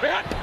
[0.00, 0.37] 回看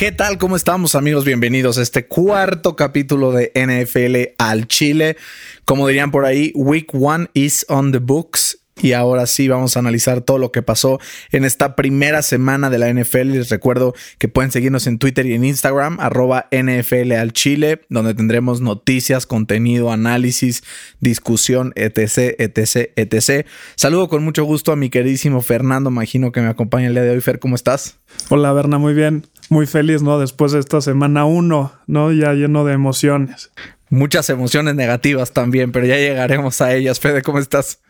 [0.00, 0.38] ¿Qué tal?
[0.38, 1.26] ¿Cómo estamos amigos?
[1.26, 5.18] Bienvenidos a este cuarto capítulo de NFL al Chile.
[5.66, 8.58] Como dirían por ahí, Week One is on the books.
[8.80, 11.00] Y ahora sí vamos a analizar todo lo que pasó
[11.32, 13.32] en esta primera semana de la NFL.
[13.32, 18.14] Les recuerdo que pueden seguirnos en Twitter y en Instagram, arroba NFL al Chile, donde
[18.14, 20.62] tendremos noticias, contenido, análisis,
[21.00, 23.46] discusión, etc, etc, etc.
[23.76, 27.10] Saludo con mucho gusto a mi queridísimo Fernando Imagino que me acompaña el día de
[27.10, 27.20] hoy.
[27.20, 27.98] Fer, ¿cómo estás?
[28.30, 29.26] Hola, Berna, muy bien.
[29.50, 30.18] Muy feliz, ¿no?
[30.18, 32.12] Después de esta semana uno, ¿no?
[32.12, 33.50] Ya lleno de emociones.
[33.88, 37.00] Muchas emociones negativas también, pero ya llegaremos a ellas.
[37.00, 37.80] Fede, ¿cómo estás?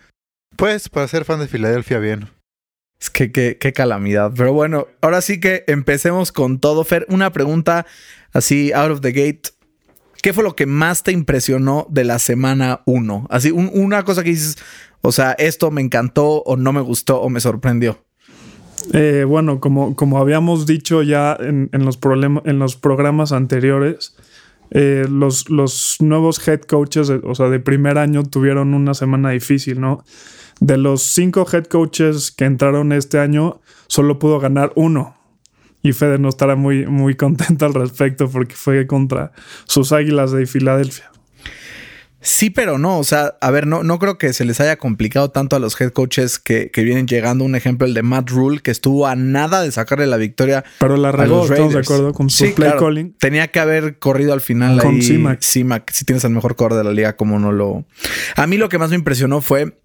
[0.56, 2.30] Pues para ser fan de Filadelfia, bien.
[2.98, 4.32] Es que qué, qué calamidad.
[4.34, 6.82] Pero bueno, ahora sí que empecemos con todo.
[6.84, 7.84] Fer, una pregunta
[8.32, 9.50] así, out of the gate.
[10.22, 13.26] ¿Qué fue lo que más te impresionó de la semana 1?
[13.30, 14.56] Así, un- una cosa que dices,
[15.02, 18.04] o sea, esto me encantó o no me gustó o me sorprendió.
[18.92, 21.98] Eh, bueno, como, como habíamos dicho ya en, en los,
[22.44, 24.16] en los programas anteriores,
[24.72, 29.80] eh, los, los nuevos head coaches, o sea, de primer año tuvieron una semana difícil,
[29.80, 30.04] ¿no?
[30.60, 35.16] De los cinco head coaches que entraron este año, solo pudo ganar uno.
[35.82, 39.32] Y Fede no estará muy, muy contento al respecto porque fue contra
[39.64, 41.10] sus águilas de Filadelfia.
[42.22, 42.98] Sí, pero no.
[42.98, 45.80] O sea, a ver, no, no creo que se les haya complicado tanto a los
[45.80, 47.44] head coaches que, que vienen llegando.
[47.44, 50.64] Un ejemplo, el de Matt Rule, que estuvo a nada de sacarle la victoria.
[50.78, 52.86] Pero la regó, estamos de acuerdo con su Sí, play claro.
[52.86, 53.14] calling.
[53.18, 55.38] Tenía que haber corrido al final Con ahí.
[55.40, 57.84] C-Mac, si tienes el mejor core de la liga, como no lo.
[58.36, 59.80] A mí lo que más me impresionó fue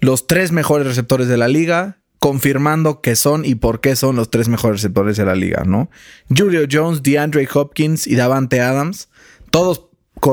[0.00, 4.30] los tres mejores receptores de la liga, confirmando que son y por qué son los
[4.30, 5.88] tres mejores receptores de la liga, ¿no?
[6.28, 9.08] Julio Jones, DeAndre Hopkins y Davante Adams,
[9.50, 9.85] todos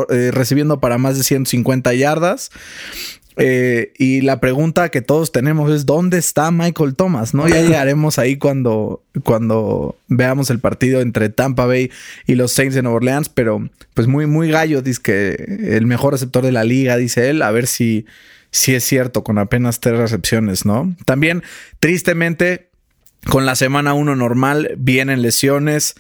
[0.10, 2.52] eh, recibiendo para más de 150 yardas.
[3.36, 7.34] Eh, y la pregunta que todos tenemos es ¿dónde está Michael Thomas?
[7.34, 7.48] ¿No?
[7.48, 11.90] Ya llegaremos ahí cuando, cuando veamos el partido entre Tampa Bay
[12.28, 16.14] y los Saints de Nueva Orleans, pero pues muy, muy gallo, dice que el mejor
[16.14, 18.06] receptor de la liga, dice él, a ver si,
[18.52, 20.96] si es cierto, con apenas tres recepciones, ¿no?
[21.06, 21.42] También,
[21.80, 22.70] tristemente,
[23.26, 25.96] con la semana 1 normal, vienen lesiones.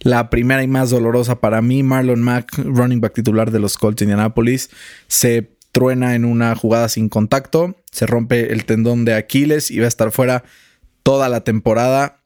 [0.00, 3.98] La primera y más dolorosa para mí, Marlon Mack, running back titular de los Colts
[3.98, 4.70] de Indianapolis,
[5.08, 9.86] se truena en una jugada sin contacto, se rompe el tendón de Aquiles y va
[9.86, 10.44] a estar fuera
[11.02, 12.22] toda la temporada.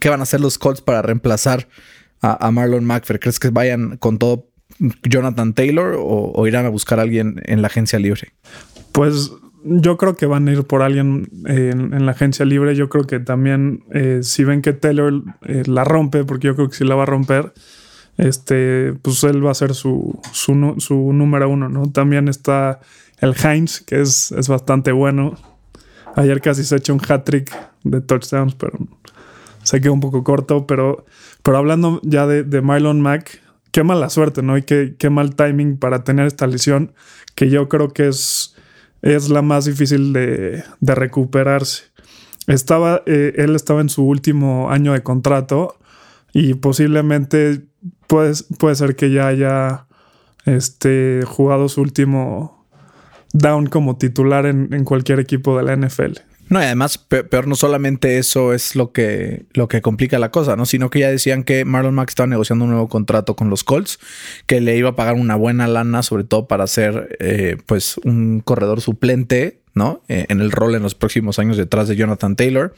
[0.00, 1.68] ¿Qué van a hacer los Colts para reemplazar
[2.20, 3.04] a, Marlon Mack?
[3.04, 3.20] Fer?
[3.20, 4.50] ¿Crees que vayan con todo
[5.04, 8.32] Jonathan Taylor o, o irán a buscar a alguien en la agencia libre?
[8.92, 9.30] Pues
[9.64, 12.74] yo creo que van a ir por alguien eh, en, la agencia libre.
[12.74, 16.68] Yo creo que también eh, si ven que Taylor eh, la rompe, porque yo creo
[16.68, 17.52] que si la va a romper,
[18.16, 21.90] este, pues él va a ser su, su, su número uno, ¿no?
[21.90, 22.80] También está
[23.20, 25.34] el Heinz, que es, es bastante bueno.
[26.14, 27.52] Ayer casi se echó un hat-trick
[27.84, 28.78] de touchdowns, pero
[29.62, 30.66] se quedó un poco corto.
[30.66, 31.04] Pero,
[31.42, 33.42] pero hablando ya de, de Marlon Mack,
[33.76, 34.56] qué mala suerte, ¿no?
[34.56, 36.94] Y qué, qué mal timing para tener esta lesión,
[37.34, 38.55] que yo creo que es,
[39.14, 41.84] es la más difícil de, recuperarse.
[42.46, 45.76] Estaba, eh, él estaba en su último año de contrato
[46.32, 47.66] y posiblemente
[48.06, 49.86] puede, puede ser que ya haya
[50.44, 52.66] este, jugado su último
[53.32, 56.18] down como titular en, en cualquier equipo de la NFL.
[56.48, 60.30] No, y además, pe- peor no solamente eso es lo que, lo que complica la
[60.30, 60.64] cosa, ¿no?
[60.64, 63.98] Sino que ya decían que Marlon Mack estaba negociando un nuevo contrato con los Colts,
[64.46, 68.40] que le iba a pagar una buena lana, sobre todo para ser, eh, pues, un
[68.40, 70.02] corredor suplente, ¿no?
[70.08, 72.74] Eh, en el rol en los próximos años detrás de Jonathan Taylor.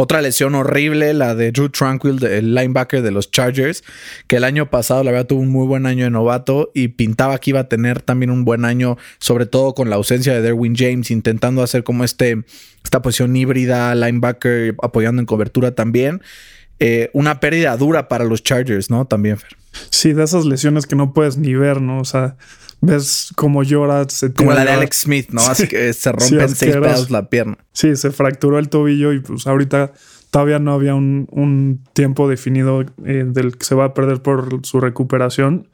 [0.00, 3.82] Otra lesión horrible, la de Drew Tranquil, el linebacker de los Chargers,
[4.28, 7.36] que el año pasado la verdad tuvo un muy buen año de novato y pintaba
[7.38, 10.76] que iba a tener también un buen año, sobre todo con la ausencia de Derwin
[10.76, 12.44] James, intentando hacer como este,
[12.84, 16.22] esta posición híbrida, linebacker, apoyando en cobertura también.
[16.78, 19.04] Eh, una pérdida dura para los Chargers, ¿no?
[19.04, 19.56] También, Fer.
[19.90, 21.98] Sí, de esas lesiones que no puedes ni ver, ¿no?
[21.98, 22.36] O sea,
[22.80, 24.04] ves cómo llora.
[24.08, 24.70] Se Como la de.
[24.72, 25.40] Alex Smith, ¿no?
[25.48, 26.80] Así que se Sí, rompen seis asqueroso.
[26.82, 27.58] pedazos la pierna.
[27.72, 29.92] Sí, se fracturó el tobillo y pues ahorita
[30.30, 34.60] todavía no había un, un tiempo definido eh, del que se va a perder por
[34.64, 35.68] su recuperación.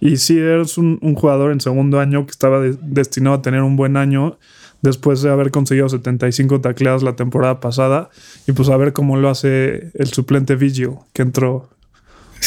[0.00, 3.62] Y sí, es un, un jugador en segundo año que estaba de- destinado a tener
[3.62, 4.38] un buen año
[4.82, 8.10] después de haber conseguido 75 tacleadas la temporada pasada.
[8.46, 11.70] Y pues a ver cómo lo hace el suplente Vigil que entró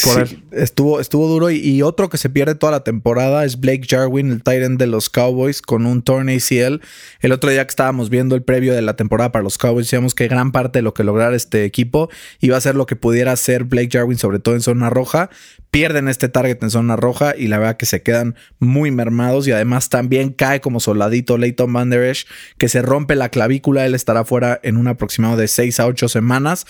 [0.02, 0.42] por Sí, él.
[0.52, 4.30] Estuvo, estuvo duro y, y otro que se pierde toda la temporada es Blake Jarwin,
[4.30, 6.80] el tight end de los Cowboys, con un torn ACL.
[7.20, 10.14] El otro día que estábamos viendo el previo de la temporada para los Cowboys, decíamos
[10.14, 12.10] que gran parte de lo que lograra este equipo
[12.40, 15.30] iba a ser lo que pudiera hacer Blake Jarwin, sobre todo en zona roja.
[15.70, 19.52] Pierden este target en zona roja y la verdad que se quedan muy mermados y
[19.52, 22.26] además también cae como soldadito Leighton Van Der Esch,
[22.58, 23.86] que se rompe la clavícula.
[23.86, 26.66] Él estará fuera en un aproximado de 6 a 8 semanas.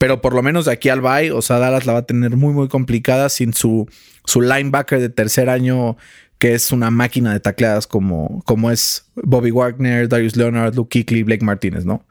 [0.00, 2.34] Pero por lo menos de aquí al bye, o sea, Dallas la va a tener
[2.34, 3.86] muy, muy complicada sin su,
[4.24, 5.98] su linebacker de tercer año,
[6.38, 11.22] que es una máquina de tacleadas como, como es Bobby Wagner, Darius Leonard, Luke Kuechly,
[11.22, 12.06] Blake Martínez, ¿no?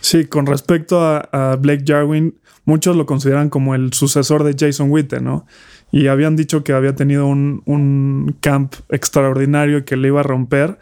[0.00, 2.34] Sí, con respecto a, Blake Jarwin,
[2.64, 5.44] muchos lo consideran como el sucesor de Jason Witten, ¿no?
[5.92, 10.78] Y habían dicho que había tenido un, un camp extraordinario que le iba a romper.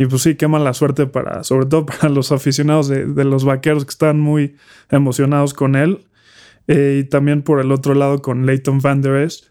[0.00, 3.44] Y pues sí, qué mala suerte para, sobre todo para los aficionados de, de los
[3.44, 4.56] vaqueros que están muy
[4.88, 6.06] emocionados con él.
[6.68, 9.50] Eh, y también por el otro lado con Leighton Van Der Esch.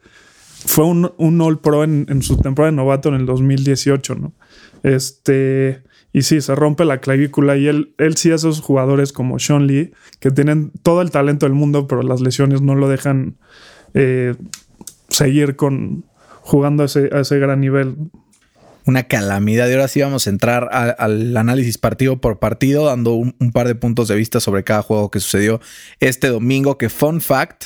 [0.65, 4.33] Fue un, un All Pro en, en su temporada de novato en el 2018, ¿no?
[4.81, 5.83] Este.
[6.13, 9.93] Y sí, se rompe la clavícula y él, él sí, esos jugadores como Sean Lee,
[10.19, 13.37] que tienen todo el talento del mundo, pero las lesiones no lo dejan
[13.93, 14.33] eh,
[15.09, 16.05] seguir con
[16.41, 17.97] jugando a ese, a ese gran nivel.
[18.89, 19.69] Una calamidad.
[19.69, 23.51] Y ahora sí vamos a entrar a- al análisis partido por partido, dando un, un
[23.51, 25.61] par de puntos de vista sobre cada juego que sucedió
[25.99, 26.79] este domingo.
[26.79, 27.65] Que, fun fact,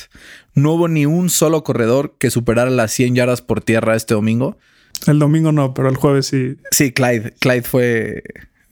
[0.54, 4.58] no hubo ni un solo corredor que superara las 100 yardas por tierra este domingo.
[5.06, 6.56] El domingo no, pero el jueves sí.
[6.70, 7.32] Sí, Clyde.
[7.40, 8.22] Clyde fue.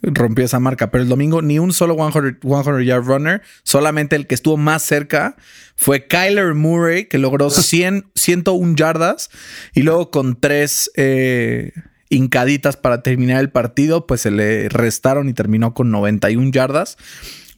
[0.03, 4.27] Rompió esa marca, pero el domingo ni un solo 100, 100 yard runner, solamente el
[4.27, 5.37] que estuvo más cerca
[5.77, 9.31] fue Kyler Murray, que logró 100, 101 yardas
[9.75, 11.73] y luego con tres eh,
[12.13, 16.97] hincaditas para terminar el partido, pues se le restaron y terminó con 91 yardas.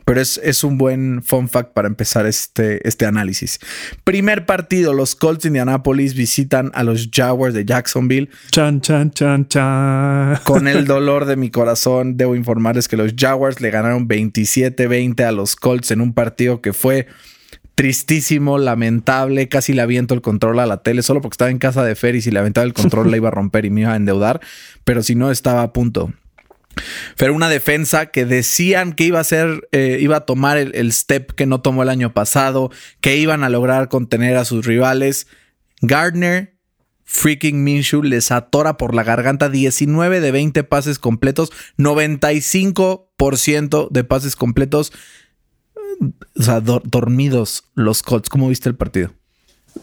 [0.05, 3.59] Pero es, es un buen fun fact para empezar este, este análisis.
[4.05, 8.29] Primer partido, los Colts de Indianapolis visitan a los Jaguars de Jacksonville.
[8.51, 10.41] Chan, chan, chan, chan.
[10.45, 15.33] Con el dolor de mi corazón, debo informarles que los Jaguars le ganaron 27-20 a
[15.33, 17.07] los Colts en un partido que fue
[17.75, 19.49] tristísimo, lamentable.
[19.49, 22.15] Casi le aviento el control a la tele solo porque estaba en casa de Fer
[22.15, 24.41] y si le aventaba el control la iba a romper y me iba a endeudar.
[24.85, 26.13] Pero si no, estaba a punto.
[27.17, 30.93] Pero una defensa que decían que iba a ser, eh, iba a tomar el, el
[30.93, 35.29] step que no tomó el año pasado, que iban a lograr contener a sus rivales.
[35.83, 36.55] Gardner,
[37.05, 44.37] freaking Minshew les atora por la garganta 19 de 20 pases completos, 95% de pases
[44.37, 44.93] completos.
[46.39, 48.29] O sea, do- dormidos los Colts.
[48.29, 49.11] ¿Cómo viste el partido?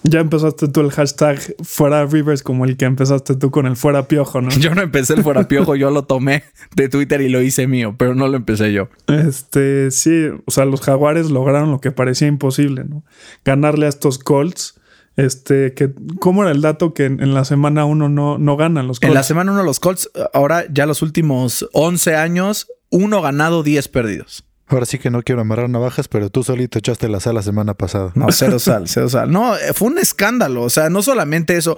[0.04, 4.08] Ya empezaste tú el hashtag fuera Rivers como el que empezaste tú con el fuera
[4.08, 4.50] piojo, ¿no?
[4.60, 6.44] Yo no empecé el fuera piojo, yo lo tomé
[6.76, 8.88] de Twitter y lo hice mío, pero no lo empecé yo.
[9.08, 13.04] Este, sí, o sea, los jaguares lograron lo que parecía imposible, ¿no?
[13.44, 14.76] Ganarle a estos Colts.
[15.18, 15.92] Este, que,
[16.22, 19.10] ¿cómo era el dato que en, en la semana uno no, no ganan los Colts?
[19.10, 23.90] En la semana uno los Colts, ahora ya los últimos 11 años, uno ganado, 10
[23.90, 24.46] perdidos.
[24.72, 27.74] Ahora sí que no quiero amarrar navajas, pero tú solito echaste la sal la semana
[27.74, 28.14] pasada.
[28.16, 29.30] No, cero sal, cero sal.
[29.30, 30.64] No, eh, fue un escándalo.
[30.64, 31.78] O sea, no solamente eso.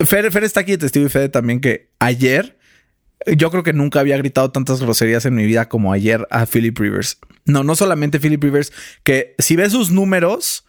[0.00, 2.58] Fer, Fer está aquí de testigo y Fede también que ayer
[3.36, 6.76] yo creo que nunca había gritado tantas groserías en mi vida como ayer a Philip
[6.76, 7.18] Rivers.
[7.44, 8.72] No, no solamente Philip Rivers,
[9.04, 10.64] que si ves sus números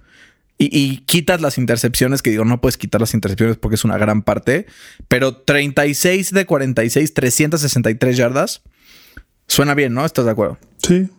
[0.59, 3.97] y, y quitas las intercepciones, que digo, no puedes quitar las intercepciones porque es una
[3.97, 4.67] gran parte,
[5.07, 8.61] pero 36 de 46, 363 yardas.
[9.47, 10.05] Suena bien, ¿no?
[10.05, 10.57] ¿Estás de acuerdo?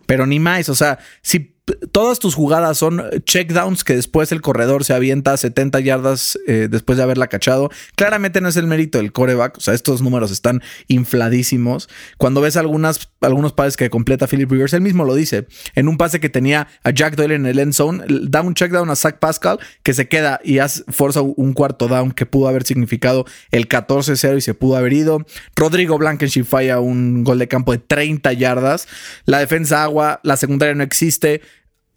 [0.05, 1.56] Pero ni más, o sea, si
[1.91, 6.97] todas tus jugadas son checkdowns que después el corredor se avienta 70 yardas eh, después
[6.97, 10.61] de haberla cachado, claramente no es el mérito del coreback, o sea, estos números están
[10.87, 11.89] infladísimos.
[12.17, 15.97] Cuando ves algunas, algunos pases que completa Philip Rivers, él mismo lo dice, en un
[15.97, 19.19] pase que tenía a Jack Doyle en el end zone, da un checkdown a Zach
[19.19, 23.67] Pascal que se queda y hace, forza un cuarto down que pudo haber significado el
[23.67, 25.25] 14-0 y se pudo haber ido.
[25.55, 28.87] Rodrigo Blankenship falla un gol de campo de 30 yardas.
[29.25, 31.41] La defensa agua, la secundaria no existe.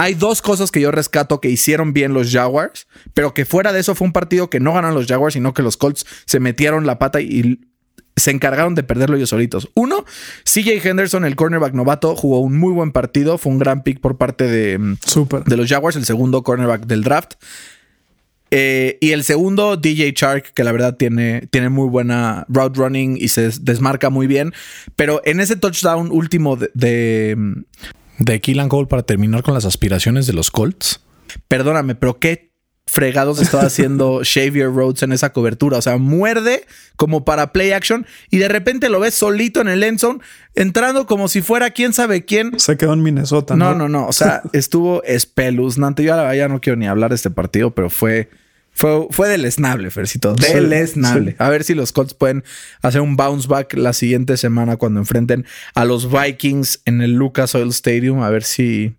[0.00, 3.80] Hay dos cosas que yo rescato que hicieron bien los Jaguars, pero que fuera de
[3.80, 6.86] eso fue un partido que no ganaron los Jaguars, sino que los Colts se metieron
[6.86, 7.60] la pata y
[8.16, 9.70] se encargaron de perderlo ellos solitos.
[9.74, 10.04] Uno,
[10.44, 13.36] CJ Henderson, el cornerback novato, jugó un muy buen partido.
[13.38, 15.44] Fue un gran pick por parte de, mm, súper.
[15.44, 17.34] de los Jaguars, el segundo cornerback del draft.
[18.50, 23.16] Eh, y el segundo, DJ Shark, que la verdad tiene, tiene muy buena route running
[23.16, 24.52] y se des- desmarca muy bien.
[24.96, 27.36] Pero en ese touchdown último de, de,
[28.20, 31.00] De Killan Cole para terminar con las aspiraciones de los Colts.
[31.48, 32.50] Perdóname, pero qué
[32.86, 35.78] fregados estaba haciendo Xavier Rhodes en esa cobertura.
[35.78, 39.82] O sea, muerde como para play action y de repente lo ves solito en el
[39.82, 40.20] end zone,
[40.54, 42.60] entrando como si fuera quién sabe quién.
[42.60, 43.70] Se quedó en Minnesota, ¿no?
[43.70, 44.06] No, no, no.
[44.06, 46.04] O sea, estuvo espeluznante.
[46.04, 48.28] Yo ya no quiero ni hablar de este partido, pero fue
[48.72, 50.34] fue, fue deleznable, Fercito.
[50.34, 51.36] Deleznable.
[51.38, 52.44] A ver si los Colts pueden
[52.82, 57.54] hacer un bounce back la siguiente semana cuando enfrenten a los Vikings en el Lucas
[57.54, 58.22] Oil Stadium.
[58.22, 58.94] A ver si.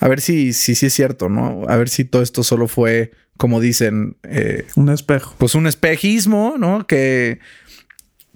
[0.00, 1.64] A ver si, si, si es cierto, ¿no?
[1.68, 4.16] A ver si todo esto solo fue, como dicen.
[4.22, 5.34] Eh, un espejo.
[5.38, 6.86] Pues un espejismo, ¿no?
[6.86, 7.40] Que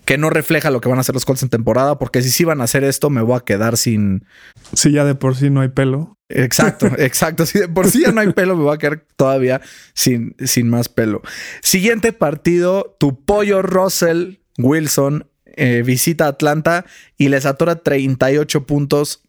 [0.08, 2.42] que no refleja lo que van a hacer los Colts en temporada, porque si sí
[2.42, 4.24] van a hacer esto, me voy a quedar sin.
[4.72, 6.16] Si ya de por sí no hay pelo.
[6.30, 7.44] Exacto, exacto.
[7.44, 9.60] Si de por sí ya no hay pelo, me voy a quedar todavía
[9.92, 11.20] sin, sin más pelo.
[11.60, 16.86] Siguiente partido: tu pollo Russell Wilson eh, visita Atlanta
[17.18, 19.24] y les atora 38 puntos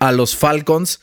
[0.00, 1.00] a los Falcons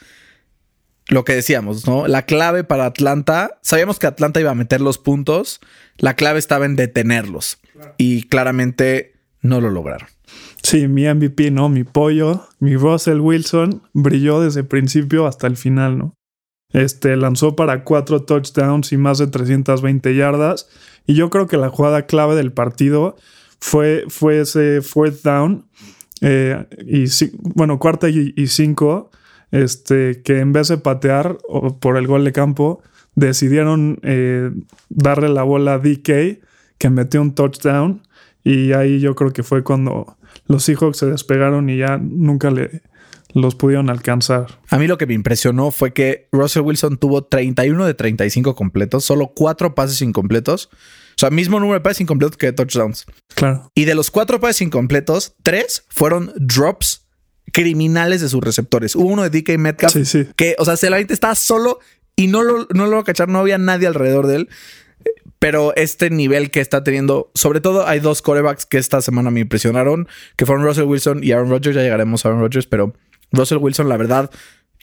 [1.08, 2.08] lo que decíamos, ¿no?
[2.08, 5.62] La clave para Atlanta, sabíamos que Atlanta iba a meter los puntos,
[5.96, 7.60] la clave estaba en detenerlos
[7.98, 10.08] y claramente no lo lograron.
[10.62, 11.70] Sí, mi MVP, ¿no?
[11.70, 16.14] Mi pollo, mi Russell Wilson brilló desde el principio hasta el final, ¿no?
[16.74, 20.68] Este lanzó para cuatro touchdowns y más de 320 yardas.
[21.06, 23.16] Y yo creo que la jugada clave del partido
[23.60, 25.66] fue, fue ese fourth down.
[26.22, 27.06] Eh, y
[27.56, 29.12] bueno, cuarta y, cinco
[29.52, 31.38] este, que en vez de patear
[31.80, 32.82] por el gol de campo,
[33.16, 34.52] decidieron eh,
[34.90, 36.42] darle la bola a DK,
[36.78, 38.02] que metió un touchdown.
[38.44, 40.18] Y ahí yo creo que fue cuando
[40.48, 42.82] los Seahawks se despegaron y ya nunca le,
[43.34, 44.60] los pudieron alcanzar.
[44.70, 49.04] A mí lo que me impresionó fue que Russell Wilson tuvo 31 de 35 completos,
[49.04, 50.70] solo 4 pases incompletos.
[50.72, 53.06] O sea, mismo número de pases incompletos que de touchdowns.
[53.36, 53.72] Claro.
[53.76, 57.08] Y de los 4 pases incompletos, 3 fueron drops
[57.52, 58.96] criminales de sus receptores.
[58.96, 59.96] Hubo uno de DK Metcalf
[60.36, 61.80] que, o sea, Celarite estaba solo
[62.16, 64.50] y no lo, no lo va a cachar, no había nadie alrededor de él.
[65.40, 69.42] Pero este nivel que está teniendo, sobre todo hay dos corebacks que esta semana me
[69.42, 71.76] impresionaron, que fueron Russell Wilson y Aaron Rodgers.
[71.76, 72.94] Ya llegaremos a Aaron Rodgers, pero
[73.32, 74.32] Russell Wilson, la verdad,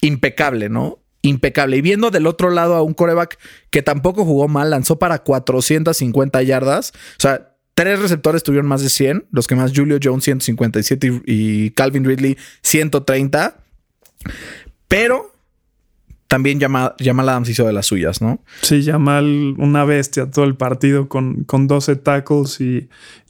[0.01, 1.01] impecable, ¿no?
[1.23, 1.77] Impecable.
[1.77, 3.39] Y viendo del otro lado a un coreback
[3.71, 6.93] que tampoco jugó mal, lanzó para 450 yardas.
[6.95, 11.71] O sea, Tres receptores tuvieron más de 100, los que más Julio Jones 157 y,
[11.71, 13.57] Calvin Ridley 130.
[14.87, 15.34] Pero
[16.35, 18.41] también Jamal, Adams hizo de las suyas, ¿no?
[18.61, 22.89] Sí, Jamal, una bestia todo el partido con, con 12 tackles y,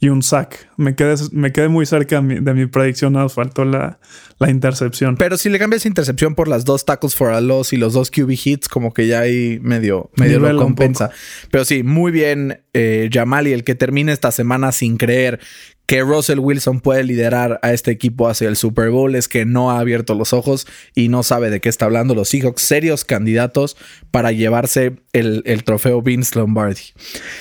[0.09, 0.69] un sack.
[0.75, 3.99] Me quedé, me quedé muy cerca de mi, predicción, nos faltó la,
[4.39, 5.15] intercepción.
[5.15, 8.11] Pero si le cambias intercepción por las dos tackles for a loss y los dos
[8.11, 11.09] QB hits, como que ya ahí medio, medio lo compensa.
[11.51, 15.39] Pero sí, muy bien eh, Jamal y el que termine esta semana sin creer
[15.85, 19.71] que Russell Wilson puede liderar a este equipo hacia el Super Bowl es que no
[19.71, 22.15] ha abierto los ojos y no sabe de qué está hablando.
[22.15, 23.77] Los Seahawks, serios candidatos
[24.09, 26.81] para llevarse el, trofeo Vince Lombardi.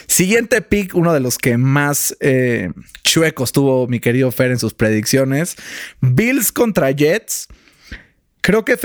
[0.07, 2.71] Siguiente pick, uno de los que más eh,
[3.03, 5.57] chuecos tuvo mi querido Fer en sus predicciones.
[6.01, 7.49] Bills contra Jets.
[8.41, 8.77] Creo que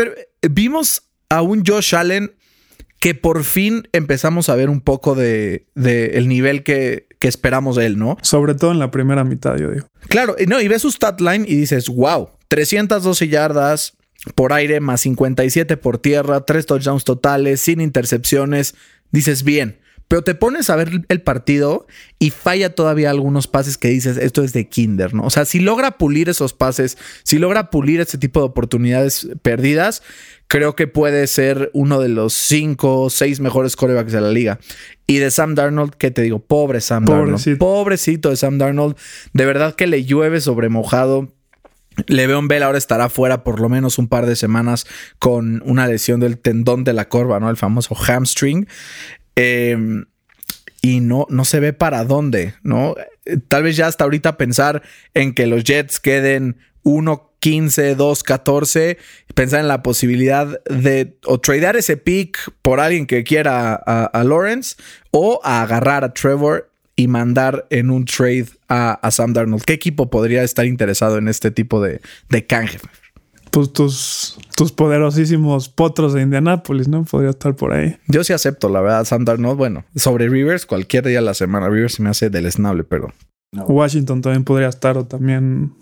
[0.49, 2.31] vimos a un Josh Allen
[2.99, 7.97] que por fin empezamos a ver un poco de, el nivel que, esperamos de él,
[7.97, 8.17] ¿no?
[8.21, 9.87] Sobre todo en la primera mitad, yo digo.
[10.07, 13.97] Claro, no, y ves su stat line y dices, wow, 312 yardas
[14.35, 18.75] por aire más 57 por tierra, tres touchdowns totales, sin intercepciones.
[19.11, 19.79] Dices, bien,
[20.09, 21.85] pero te pones a ver el partido
[22.17, 25.23] y falla todavía algunos pases que dices, esto es de Kinder, ¿no?
[25.23, 30.01] O sea, si logra pulir esos pases, si logra pulir ese tipo de oportunidades perdidas,
[30.47, 34.59] creo que puede ser uno de los cinco o seis mejores corebacks de la liga.
[35.05, 36.39] Y de Sam Darnold, ¿qué te digo?
[36.39, 37.57] Pobre Sam Darnold.
[37.59, 38.97] Pobrecito de Sam Darnold.
[39.33, 41.31] De verdad que le llueve sobre mojado.
[42.07, 44.87] Le'Veon Bell ahora estará fuera por lo menos un par de semanas
[45.19, 47.49] con una lesión del tendón de la corva, ¿no?
[47.49, 48.67] El famoso hamstring.
[49.41, 50.05] Em,
[50.81, 52.95] y no, no se ve para dónde, ¿no?
[53.47, 54.81] Tal vez ya hasta ahorita pensar
[55.13, 58.97] en que los Jets queden 1 15, 2, 14,
[59.33, 64.75] pensar en la posibilidad de o tradear ese pick por alguien que quiera a, Lawrence
[65.11, 69.63] o a agarrar a Trevor y mandar en un trade a, Sam Darnold.
[69.63, 72.79] ¿Qué equipo podría estar interesado en este tipo de, de canje?
[73.51, 77.03] Pues tus, tus poderosísimos potros de Indianápolis, ¿no?
[77.03, 77.97] Podría estar por ahí.
[78.07, 79.57] Yo sí acepto, la verdad, Sam Darnold.
[79.57, 81.69] Bueno, sobre Rivers, cualquier día de la semana.
[81.69, 83.11] Rivers se me hace deleznable, pero.
[83.51, 85.73] Washington también podría estar o también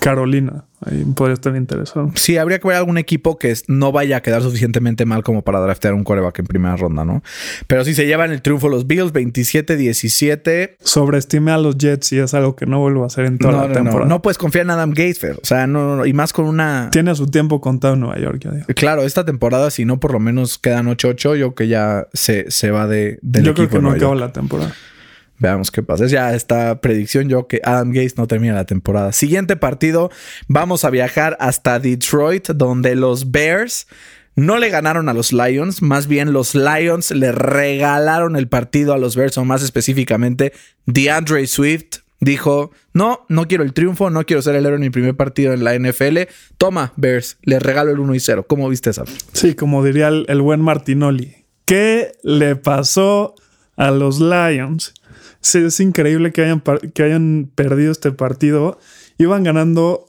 [0.00, 0.64] Carolina.
[0.86, 2.10] Ahí podría estar interesado.
[2.14, 5.58] Sí, habría que ver algún equipo que no vaya a quedar suficientemente mal como para
[5.60, 7.22] draftear un coreback en primera ronda, ¿no?
[7.66, 10.76] Pero si se llevan el triunfo los Bills 27-17.
[10.80, 13.62] Sobreestime a los Jets y es algo que no vuelvo a hacer en toda No,
[13.62, 14.00] la no, temporada.
[14.04, 15.36] no, no puedes confiar en Adam Gates, Fer.
[15.42, 16.88] O sea, no, no, y más con una.
[16.92, 18.66] Tiene su tiempo contado en Nueva York, ya digo.
[18.74, 22.70] Claro, esta temporada, si no por lo menos quedan 8-8, yo que ya se, se
[22.70, 24.74] va de, del Yo creo que no acaba la temporada.
[25.38, 26.04] Veamos qué pasa.
[26.04, 29.12] Es ya esta predicción yo que Adam Gates no termina la temporada.
[29.12, 30.10] Siguiente partido,
[30.48, 33.86] vamos a viajar hasta Detroit, donde los Bears
[34.36, 38.98] no le ganaron a los Lions, más bien los Lions le regalaron el partido a
[38.98, 40.52] los Bears, o más específicamente,
[40.86, 44.90] DeAndre Swift dijo, no, no quiero el triunfo, no quiero ser el héroe en mi
[44.90, 46.20] primer partido en la NFL.
[46.58, 48.46] Toma, Bears, les regalo el 1 y 0.
[48.48, 49.04] ¿Cómo viste esa?
[49.32, 51.44] Sí, como diría el, el buen Martinoli.
[51.64, 53.34] ¿Qué le pasó
[53.76, 54.94] a los Lions?
[55.44, 56.62] Sí, es increíble que hayan,
[56.94, 58.78] que hayan perdido este partido.
[59.18, 60.06] Iban ganando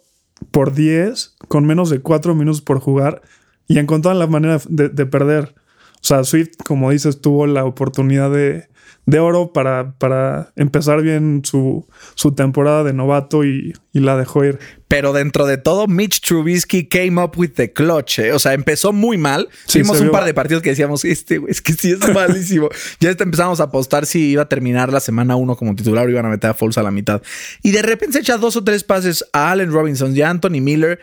[0.52, 3.22] por 10 con menos de 4 minutos por jugar
[3.68, 5.54] y encontraron la manera de, de perder.
[5.96, 8.70] O sea, Swift, como dices, tuvo la oportunidad de,
[9.06, 14.44] de oro para, para empezar bien su, su temporada de novato y, y la dejó
[14.46, 14.58] ir.
[14.88, 18.20] Pero dentro de todo, Mitch Trubisky came up with the clutch.
[18.20, 18.34] ¿eh?
[18.34, 19.48] O sea, empezó muy mal.
[19.68, 22.00] Sí, Vimos un vio- par de partidos que decíamos, este, güey, es que sí es
[22.14, 22.70] malísimo.
[23.00, 26.26] ya empezamos a apostar si iba a terminar la semana uno como titular o iban
[26.26, 27.22] a meter a Foles a la mitad.
[27.62, 30.62] Y de repente se echa dos o tres pases a Allen Robinson y a Anthony
[30.62, 31.00] Miller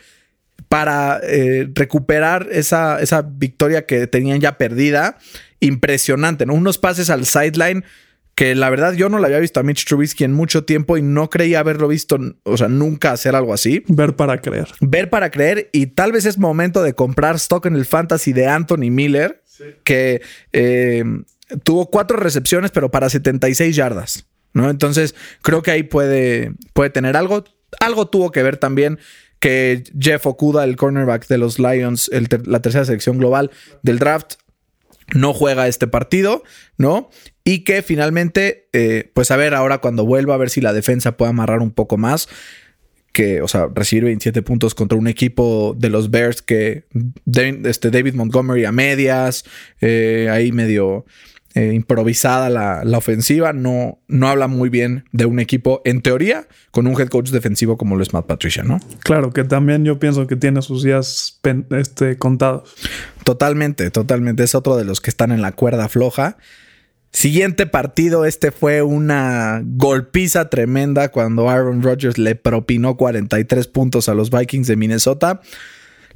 [0.68, 5.18] para eh, recuperar esa, esa victoria que tenían ya perdida.
[5.60, 6.54] Impresionante, ¿no?
[6.54, 7.84] Unos pases al sideline
[8.34, 11.02] que la verdad yo no la había visto a Mitch Trubisky en mucho tiempo y
[11.02, 13.84] no creía haberlo visto, o sea, nunca hacer algo así.
[13.88, 14.68] Ver para creer.
[14.80, 18.46] Ver para creer y tal vez es momento de comprar stock en el fantasy de
[18.46, 19.42] Anthony Miller,
[19.84, 21.04] que eh,
[21.62, 24.70] tuvo cuatro recepciones, pero para 76 yardas, ¿no?
[24.70, 27.44] Entonces creo que ahí puede, puede tener algo.
[27.80, 28.98] Algo tuvo que ver también
[29.42, 32.08] que Jeff Okuda, el cornerback de los Lions,
[32.46, 33.50] la tercera selección global
[33.82, 34.34] del draft,
[35.14, 36.44] no juega este partido,
[36.78, 37.10] ¿no?
[37.42, 41.16] Y que finalmente, eh, pues a ver ahora cuando vuelva, a ver si la defensa
[41.16, 42.28] puede amarrar un poco más.
[43.10, 46.84] Que, o sea, recibir 27 puntos contra un equipo de los Bears que
[47.64, 49.44] este, David Montgomery a medias,
[49.80, 51.04] eh, ahí medio
[51.54, 56.46] eh, improvisada la, la ofensiva, no, no habla muy bien de un equipo, en teoría,
[56.70, 58.80] con un head coach defensivo como lo es Matt Patricia, ¿no?
[59.00, 62.74] Claro, que también yo pienso que tiene sus días pen- este, contados.
[63.24, 64.42] Totalmente, totalmente.
[64.44, 66.36] Es otro de los que están en la cuerda floja.
[67.12, 74.14] Siguiente partido, este fue una golpiza tremenda cuando Aaron Rodgers le propinó 43 puntos a
[74.14, 75.42] los Vikings de Minnesota.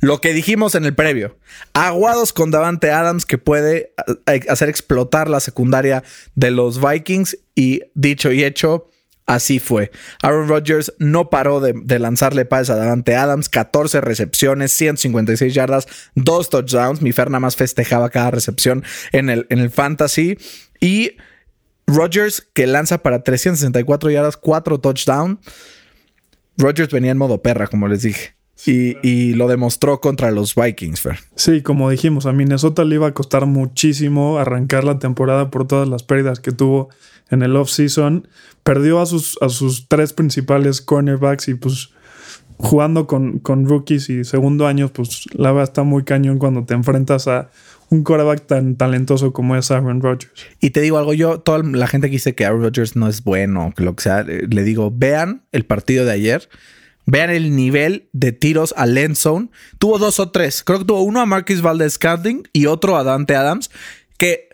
[0.01, 1.39] Lo que dijimos en el previo,
[1.73, 3.93] aguados con Davante Adams que puede
[4.27, 6.03] eh, hacer explotar la secundaria
[6.35, 8.91] de los Vikings y dicho y hecho,
[9.27, 9.91] así fue.
[10.23, 16.49] Aaron Rodgers no paró de, lanzarle pases a Davante Adams, 14 recepciones, 156 yardas, dos
[16.49, 17.03] touchdowns.
[17.03, 20.39] Mi Fer nada más festejaba cada recepción en el, en el fantasy.
[20.81, 21.17] Y
[21.87, 25.39] Rodgers que lanza para 364 yardas, 4 touchdowns.
[26.57, 28.36] Rodgers venía en modo perra, como les dije.
[28.65, 31.19] Y, y lo demostró contra los Vikings, Fer.
[31.35, 35.89] Sí, como dijimos, a Minnesota le iba a costar muchísimo arrancar la temporada por todas
[35.89, 36.89] las pérdidas que tuvo
[37.31, 38.29] en el offseason.
[38.63, 41.91] Perdió a sus, a sus tres principales cornerbacks y pues
[42.59, 46.75] jugando con, con rookies y segundo año, pues la verdad está muy cañón cuando te
[46.75, 47.51] enfrentas a
[47.91, 50.47] un quarterback tan talentoso como es Aaron Rodgers.
[50.61, 53.23] Y te digo algo, yo, toda la gente que dice que Aaron Rodgers no es
[53.23, 56.49] bueno, que lo que sea, le digo, vean el partido de ayer,
[57.07, 59.49] vean el nivel de tiros al end zone.
[59.79, 63.05] Tuvo dos o tres, creo que tuvo uno a Marcus Valdez Scantling y otro a
[63.05, 63.71] Dante Adams,
[64.19, 64.49] que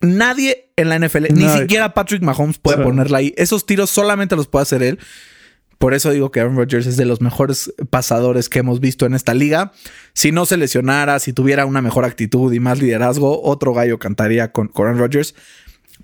[0.00, 3.34] nadie en la NFL, ni siquiera Patrick Mahomes puede ponerla ahí.
[3.36, 4.98] Esos tiros solamente los puede hacer él.
[5.78, 9.14] Por eso digo que Aaron Rodgers es de los mejores pasadores que hemos visto en
[9.14, 9.72] esta liga.
[10.12, 14.52] Si no se lesionara, si tuviera una mejor actitud y más liderazgo, otro gallo cantaría
[14.52, 15.34] con, con Aaron Rodgers.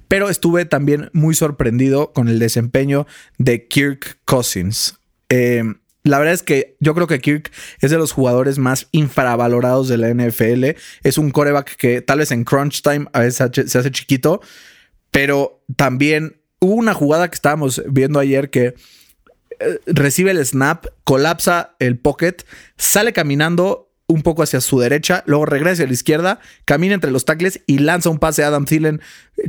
[0.09, 3.07] Pero estuve también muy sorprendido con el desempeño
[3.39, 4.99] de Kirk Cousins.
[5.29, 5.63] Eh,
[6.03, 9.99] la verdad es que yo creo que Kirk es de los jugadores más infravalorados de
[9.99, 10.77] la NFL.
[11.03, 14.41] Es un coreback que tal vez en crunch time a veces se hace chiquito,
[15.11, 18.75] pero también hubo una jugada que estábamos viendo ayer que
[19.61, 22.45] eh, recibe el snap, colapsa el pocket,
[22.77, 27.25] sale caminando un poco hacia su derecha, luego regresa a la izquierda, camina entre los
[27.25, 29.01] tackles y lanza un pase a Adam Thielen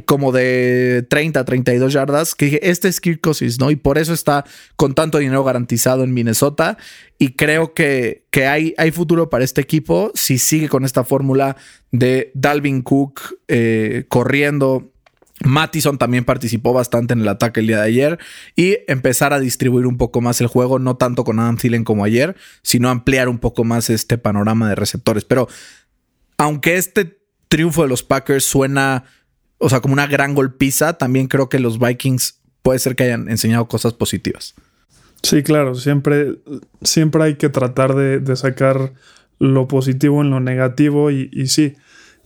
[0.06, 3.22] como de 30, 32 yardas, que dije, este es Kirk
[3.60, 3.72] ¿no?
[3.72, 6.78] Y por eso está con tanto dinero garantizado en Minnesota
[7.18, 11.58] y creo que, que hay, hay futuro para este equipo si sigue con esta fórmula
[11.92, 14.92] de Dalvin Cook eh, corriendo
[15.44, 18.20] Mattison también participó bastante en el ataque el día de ayer
[18.56, 22.04] y empezar a distribuir un poco más el juego, no tanto con Adam Thielen como
[22.04, 25.26] ayer, sino ampliar un poco más este panorama de receptores.
[25.26, 25.48] Pero
[26.38, 29.06] aunque este triunfo de los Packers suena,
[29.62, 33.30] o sea, como una gran golpiza, también creo que los Vikings puede ser que hayan
[33.30, 34.56] enseñado cosas positivas.
[35.22, 36.40] Sí, claro, siempre,
[36.82, 38.94] siempre hay que tratar de, sacar
[39.38, 41.76] lo positivo en lo negativo y, sí.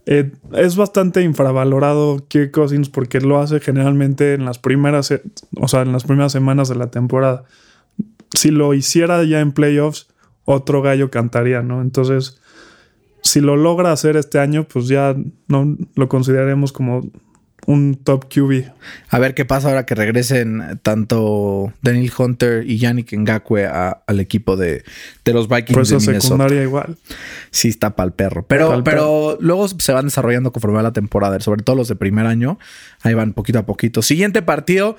[0.08, 5.12] Eh, es bastante infravalorado Kirk Cousins porque lo hace generalmente en las primeras,
[5.58, 7.44] o sea, en las primeras semanas de la temporada.
[8.34, 10.08] Si lo hiciera ya en playoffs,
[10.46, 11.82] otro gallo cantaría, ¿no?
[11.82, 12.40] Entonces,
[13.24, 15.16] si lo logra hacer este año, pues ya
[15.48, 17.02] no lo consideraremos como
[17.66, 18.72] un top QB.
[19.10, 24.56] A ver qué pasa ahora que regresen tanto Daniel Hunter y Yannick Ngakwe al equipo
[24.56, 24.84] de,
[25.24, 26.22] de, los Vikings Por eso de Minnesota.
[26.22, 26.98] secundaria igual.
[27.52, 28.46] Sí, está para el perro.
[28.48, 31.96] Pero, Pa'l pero luego se van desarrollando conforme va la temporada, sobre todo los de
[31.96, 32.60] primer año.
[33.02, 34.02] Ahí van poquito a poquito.
[34.02, 34.98] Siguiente partido.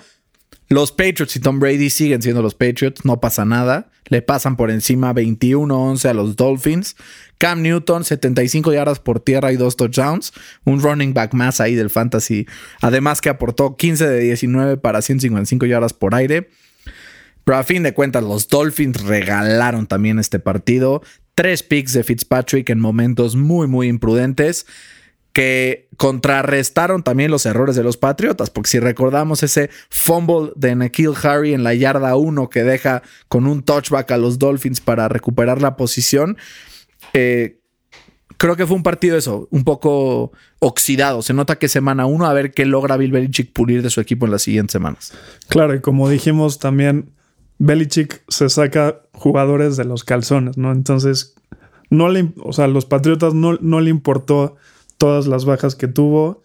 [0.68, 3.88] Los Patriots y Tom Brady siguen siendo los Patriots, no pasa nada.
[4.08, 6.96] Le pasan por encima 21-11 a los Dolphins.
[7.38, 10.32] Cam Newton, 75 yardas por tierra y dos touchdowns.
[10.64, 12.46] Un running back más ahí del fantasy.
[12.80, 16.50] Además que aportó 15 de 19 para 155 yardas por aire.
[17.44, 21.02] Pero a fin de cuentas, los Dolphins regalaron también este partido.
[21.36, 24.66] Tres picks de Fitzpatrick en momentos muy, muy imprudentes
[25.36, 31.12] que contrarrestaron también los errores de los Patriotas, porque si recordamos ese fumble de Nikhil
[31.22, 35.60] Harry en la yarda 1 que deja con un touchback a los Dolphins para recuperar
[35.60, 36.38] la posición,
[37.12, 37.60] eh,
[38.38, 41.20] creo que fue un partido eso, un poco oxidado.
[41.20, 44.24] Se nota que semana 1 a ver qué logra Bill Belichick pulir de su equipo
[44.24, 45.12] en las siguientes semanas.
[45.48, 47.10] Claro, y como dijimos también,
[47.58, 50.72] Belichick se saca jugadores de los calzones, ¿no?
[50.72, 51.34] Entonces,
[51.90, 54.56] no le, o sea, los Patriotas no, no le importó
[54.98, 56.42] todas las bajas que tuvo.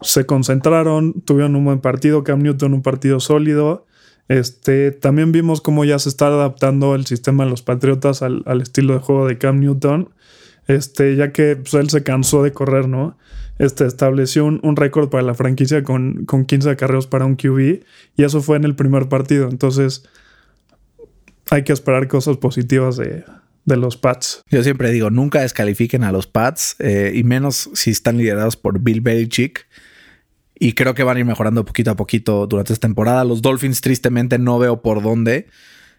[0.00, 2.24] Se concentraron, tuvieron un buen partido.
[2.24, 3.86] Cam Newton, un partido sólido.
[4.28, 8.94] Este, también vimos cómo ya se está adaptando el sistema de los Patriotas al, estilo
[8.94, 10.10] de juego de Cam Newton.
[10.66, 13.16] Este, ya que pues, él se cansó de correr, ¿no?
[13.58, 17.84] Este, estableció un, un récord para la franquicia con, con 15 acarreos para un QB.
[18.16, 19.48] Y eso fue en el primer partido.
[19.48, 20.04] Entonces,
[21.50, 23.24] hay que esperar cosas positivas de,
[23.66, 24.42] de los Pats.
[24.48, 28.80] Yo siempre digo, nunca descalifiquen a los Pats, eh, y menos si están liderados por
[28.80, 29.66] Bill Belichick.
[30.58, 33.24] Y creo que van a ir mejorando poquito a poquito durante esta temporada.
[33.24, 35.48] Los Dolphins, tristemente, no veo por dónde.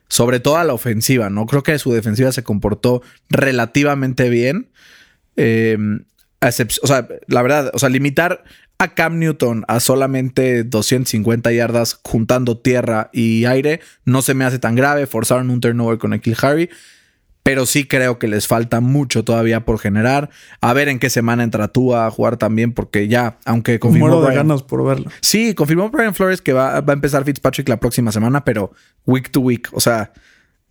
[0.08, 1.46] Sobre todo a la ofensiva, ¿no?
[1.46, 4.70] Creo que su defensiva se comportó relativamente bien.
[5.36, 5.78] Eh,
[6.42, 8.44] o sea, la verdad, o sea, limitar
[8.80, 14.60] a Cam Newton a solamente 250 yardas juntando tierra y aire no se me hace
[14.60, 15.08] tan grave.
[15.08, 16.70] Forzaron un turnover con Ekil Harry
[17.48, 20.30] pero sí creo que les falta mucho todavía por generar.
[20.60, 24.08] A ver en qué semana entra tú a jugar también, porque ya, aunque confirmó.
[24.08, 25.10] Muero de Brian- ganas por verlo.
[25.22, 28.74] Sí, confirmó Brian Flores que va, va a empezar Fitzpatrick la próxima semana, pero
[29.06, 29.70] week to week.
[29.72, 30.12] O sea,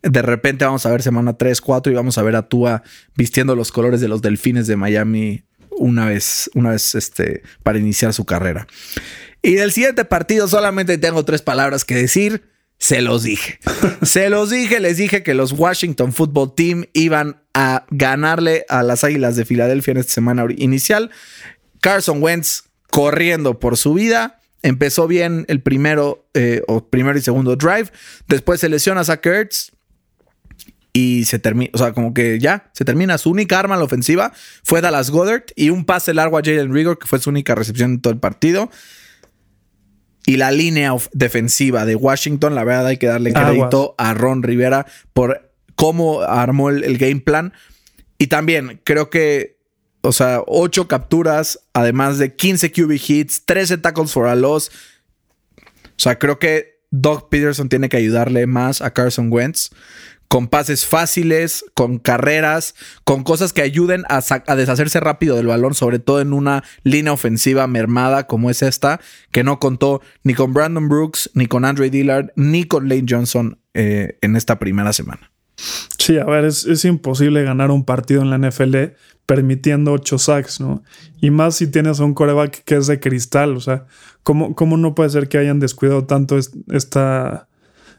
[0.03, 2.83] de repente vamos a ver semana 3, 4 y vamos a ver a Tua
[3.15, 8.13] vistiendo los colores de los delfines de Miami una vez, una vez este, para iniciar
[8.13, 8.67] su carrera.
[9.41, 12.43] Y del siguiente partido solamente tengo tres palabras que decir.
[12.79, 13.59] Se los dije.
[14.03, 19.05] Se los dije, les dije que los Washington Football Team iban a ganarle a las
[19.05, 21.11] Águilas de Filadelfia en esta semana inicial.
[21.81, 24.41] Carson Wentz corriendo por su vida.
[24.63, 27.91] Empezó bien el primero eh, o primero y segundo drive.
[28.29, 29.73] Después se lesiona a Zach Ertz
[30.93, 33.19] y se termina, o sea, como que ya se termina.
[33.19, 34.33] Su única arma en la ofensiva
[34.65, 37.93] fue Dallas Goddard y un pase largo a Jalen Rigor, que fue su única recepción
[37.93, 38.71] en todo el partido.
[40.27, 43.47] Y la línea defensiva de Washington, la verdad hay que darle Aguas.
[43.47, 47.53] crédito a Ron Rivera por cómo armó el, el game plan.
[48.19, 49.59] Y también creo que,
[50.01, 54.71] o sea, 8 capturas, además de 15 QB hits, 13 tackles for a loss.
[55.59, 59.71] O sea, creo que Doug Peterson tiene que ayudarle más a Carson Wentz
[60.29, 65.75] con pases fáciles, con carreras, con cosas que ayuden a, a deshacerse rápido del balón,
[65.75, 70.53] sobre todo en una línea ofensiva mermada como es esta, que no contó ni con
[70.53, 75.31] Brandon Brooks, ni con Andre Dillard, ni con Lane Johnson eh, en esta primera semana.
[75.99, 78.77] Sí, a ver, es, imposible ganar un partido en la NFL
[79.25, 80.83] permitiendo 8 sacks, ¿no?
[81.21, 83.87] Y más si tienes a un coreback que es de cristal, o sea,
[84.23, 87.49] ¿cómo, cómo no puede ser que hayan descuidado tanto es- esta,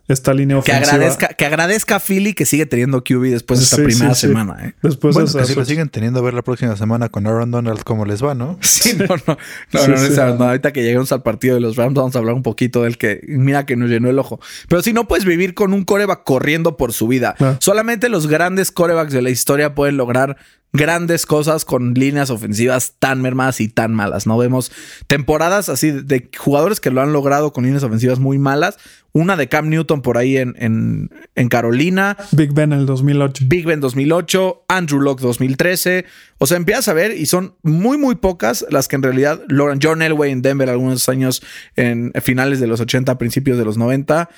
[0.08, 0.94] esta línea Que ofensiva?
[0.96, 4.22] agradezca, que agradezca a Philly que sigue teniendo QB después de esta Sí, primera sí,
[4.22, 4.28] sí.
[4.28, 4.66] semana.
[4.68, 4.74] ¿eh?
[4.82, 7.52] Después Bueno, de que si lo siguen teniendo a ver la próxima semana con Aaron
[7.52, 8.58] Donald cómo les va, ¿no?
[8.62, 10.14] Sí, no, no, no, Sí, no, sí.
[10.16, 12.84] no, no, ahorita que lleguemos al partido de los Rams vamos a hablar un poquito
[12.84, 14.40] del que, mira que nos llenó el ojo.
[14.70, 17.36] Pero si no puedes vivir con un coreback corriendo por su vida.
[17.60, 20.38] Solamente los grandes corebacks de la historia pueden lograr
[20.74, 24.28] grandes cosas con líneas ofensivas tan mermadas y tan malas.
[24.28, 24.72] No vemos
[25.08, 28.78] temporadas así de jugadores que lo han logrado con líneas ofensivas muy malas.
[29.14, 32.18] Una de Cam Newton por ahí en, en, en Carolina.
[32.34, 33.46] Big Ben en el 2008.
[33.48, 36.06] Big Ben 2008, Andrew Locke 2013.
[36.38, 39.80] O sea, empiezas a ver y son muy, muy pocas las que en realidad logran.
[39.82, 41.42] John Elway en Denver algunos años
[41.76, 44.30] en finales de los 80, principios de los 90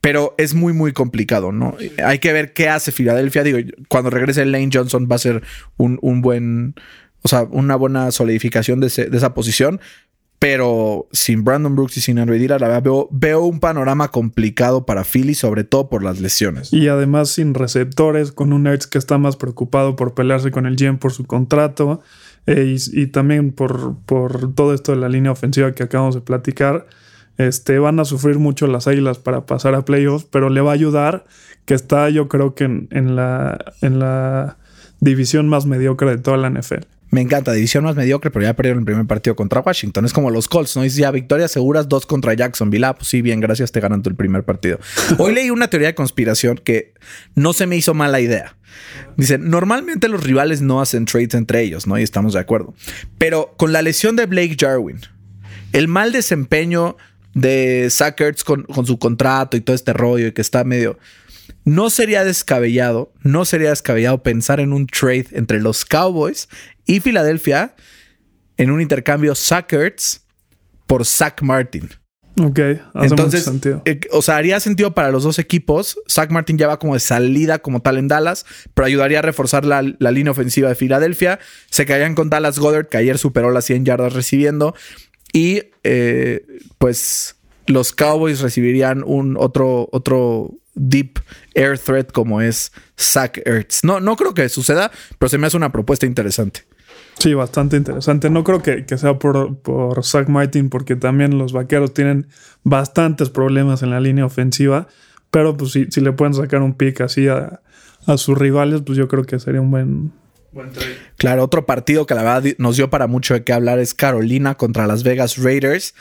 [0.00, 1.76] pero es muy, muy complicado, ¿no?
[2.04, 3.42] Hay que ver qué hace Filadelfia.
[3.42, 5.42] Digo, cuando regrese Lane Johnson va a ser
[5.76, 6.74] un, buen,
[7.22, 9.80] o sea, una buena solidificación de, esa posición.
[10.38, 15.04] Pero sin Brandon Brooks y sin Andrew la verdad, veo, veo, un panorama complicado para
[15.04, 16.72] Philly, sobre todo por las lesiones.
[16.72, 20.76] Y además sin receptores, con un Ertz que está más preocupado por pelearse con el
[20.76, 22.00] GM por su contrato
[22.46, 26.86] eh, y, también por, por todo esto de la línea ofensiva que acabamos de platicar.
[27.40, 30.74] Este, van a sufrir mucho las águilas para pasar a playoffs, pero le va a
[30.74, 31.24] ayudar
[31.64, 34.58] que está yo creo que en, la, en la
[35.00, 36.84] división más mediocre de toda la NFL.
[37.10, 40.04] Me encanta, división más mediocre, pero ya perdieron el primer partido contra Washington.
[40.04, 40.82] Es como los Colts, ¿no?
[40.82, 42.84] Dice ya victorias seguras, dos contra Jacksonville.
[42.84, 44.78] Ah, pues sí, bien, gracias, te ganan el primer partido.
[45.18, 46.92] Hoy leí una teoría de conspiración que
[47.34, 48.54] no se me hizo mala idea.
[49.16, 51.98] Dice, normalmente los rivales no hacen trades entre ellos, ¿no?
[51.98, 52.74] Y estamos de acuerdo.
[53.16, 55.00] Pero con la lesión de Blake Jarwin,
[55.72, 56.96] el mal desempeño
[57.34, 60.98] de Sackers con, con, su contrato y todo este rollo y que está medio.
[61.64, 66.48] No sería descabellado, no sería descabellado pensar en un trade entre los Cowboys
[66.86, 67.74] y Filadelfia
[68.56, 70.22] en un intercambio Sackers
[70.86, 71.88] por Zach Martin.
[72.42, 72.58] Ok,
[72.94, 73.82] hace Entonces, sentido.
[73.84, 75.98] Eh, o sea, haría sentido para los dos equipos.
[76.08, 79.64] Zach Martin ya va como de salida como tal en Dallas, pero ayudaría a reforzar
[79.64, 81.38] la, la línea ofensiva de Filadelfia.
[81.70, 84.74] Se caían con Dallas Goddard, que ayer superó las 100 yardas recibiendo.
[85.32, 86.44] Y eh,
[86.78, 91.20] pues los Cowboys recibirían un otro, otro deep
[91.54, 93.84] air threat como es Zach Ertz.
[93.84, 96.64] No, no creo que suceda, pero se me hace una propuesta interesante.
[97.18, 98.30] Sí, bastante interesante.
[98.30, 102.28] No creo que, sea por, por Zach Martin, porque también los vaqueros tienen
[102.64, 104.88] bastantes problemas en la línea ofensiva.
[105.30, 107.60] Pero pues si, si le pueden sacar un pick así a,
[108.06, 110.12] a sus rivales, pues yo creo que sería un buen,
[111.16, 114.56] Claro, otro partido que la verdad nos dio para mucho de qué hablar es Carolina
[114.56, 115.94] contra Las Vegas Raiders.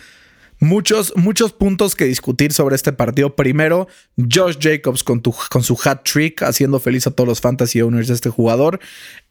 [0.62, 3.36] Muchos, muchos puntos que discutir sobre este partido.
[3.36, 8.10] Primero, Josh Jacobs con, con su hat trick, haciendo feliz a todos los fantasy owners
[8.10, 8.80] de este jugador.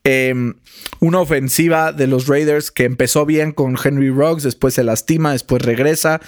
[0.04, 0.54] Em,
[1.00, 5.61] una ofensiva de los Raiders que empezó bien con Henry Ruggs, después se lastima, después
[5.61, 6.20] regresa,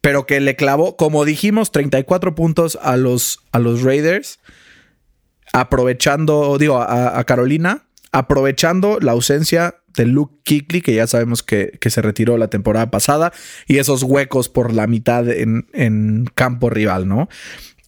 [0.00, 4.38] pero que le clavó, como dijimos, 34 puntos a los, a los Raiders,
[5.52, 12.02] aprovechando, digo, a Carolina aprovechando la ausencia de Luke Kuechly, que ya sabemos que, se
[12.02, 13.32] retiró la temporada pasada,
[13.66, 17.28] y esos huecos por la mitad en, campo rival, ¿no?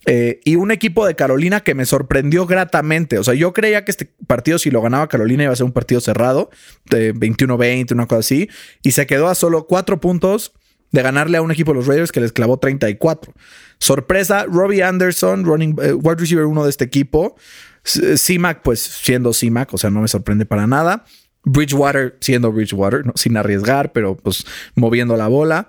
[0.07, 3.19] Eh, y un equipo de Carolina que me sorprendió gratamente.
[3.19, 5.73] O sea, yo creía que este partido, si lo ganaba Carolina, iba a ser un
[5.73, 6.51] partido cerrado,
[6.87, 8.49] de 21-20, una cosa así,
[8.83, 10.53] y se quedó a solo cuatro puntos
[10.93, 13.33] de ganarle a un equipo de los Raiders que les clavó 34.
[13.79, 17.37] Sorpresa, Robbie Anderson, running, eh, wide receiver uno de este equipo,
[17.83, 21.05] CMAC, pues siendo CMAC, o sea, no me sorprende para nada.
[21.45, 25.69] Bridgewater siendo Bridgewater, sin arriesgar, pero pues moviendo la bola.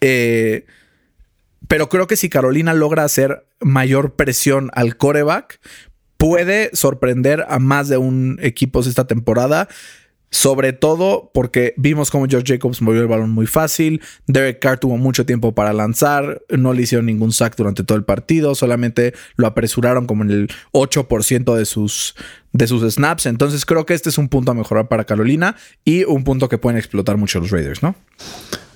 [0.00, 0.66] Eh,
[1.68, 5.60] pero creo que si Carolina logra hacer mayor presión al coreback,
[6.16, 9.68] puede sorprender a más de un equipo esta temporada.
[10.32, 14.00] Sobre todo porque vimos como George Jacobs movió el balón muy fácil.
[14.28, 16.40] Derek Carr tuvo mucho tiempo para lanzar.
[16.48, 18.54] No le hicieron ningún sack durante todo el partido.
[18.54, 22.14] Solamente lo apresuraron como en el 8% de sus,
[22.52, 23.26] de sus snaps.
[23.26, 26.58] Entonces creo que este es un punto a mejorar para Carolina y un punto que
[26.58, 27.96] pueden explotar mucho los Raiders, ¿no?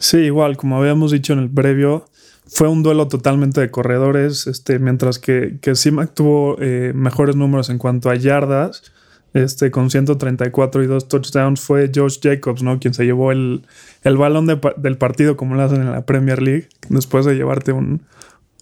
[0.01, 2.07] Sí, igual, como habíamos dicho en el previo,
[2.49, 4.49] fue un duelo totalmente de corredores.
[4.49, 8.93] Este, mientras que, que Simac tuvo eh, mejores números en cuanto a yardas
[9.35, 12.79] este, con 134 y dos touchdowns fue Josh Jacobs, ¿no?
[12.79, 13.67] Quien se llevó el,
[14.05, 16.69] balón del partido como lo hacen en la Premier League.
[16.89, 18.03] Después de llevarte un,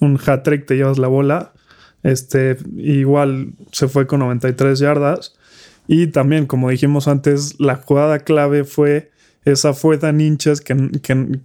[0.01, 1.53] un hat-trick, te llevas la bola.
[2.03, 5.35] Este, igual se fue con 93 yardas.
[5.87, 9.13] Y también, como dijimos antes, la jugada clave fue
[9.45, 10.91] esa fue tan hinchas que,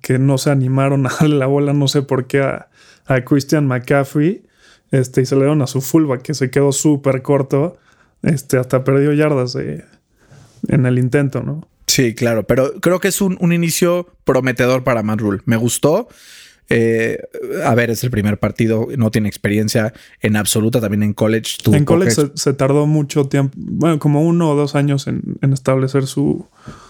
[0.02, 2.70] que, no se animaron a darle la bola, no sé por qué, a,
[3.08, 4.44] a Christian McCaffrey.
[4.92, 7.78] Este, y se le dieron a su fullback, que se quedó súper corto.
[8.24, 11.68] Este, hasta perdió yardas en el intento, ¿no?
[11.88, 15.42] Sí, claro, pero creo que es un, inicio prometedor para Matt Rule.
[15.46, 16.10] Me gustó.
[16.70, 17.18] Eh,
[17.64, 21.56] a ver, es el primer partido, no tiene experiencia en absoluta, también en college.
[21.72, 26.46] en college se, tardó mucho tiempo, bueno, como uno o dos años en, establecer su,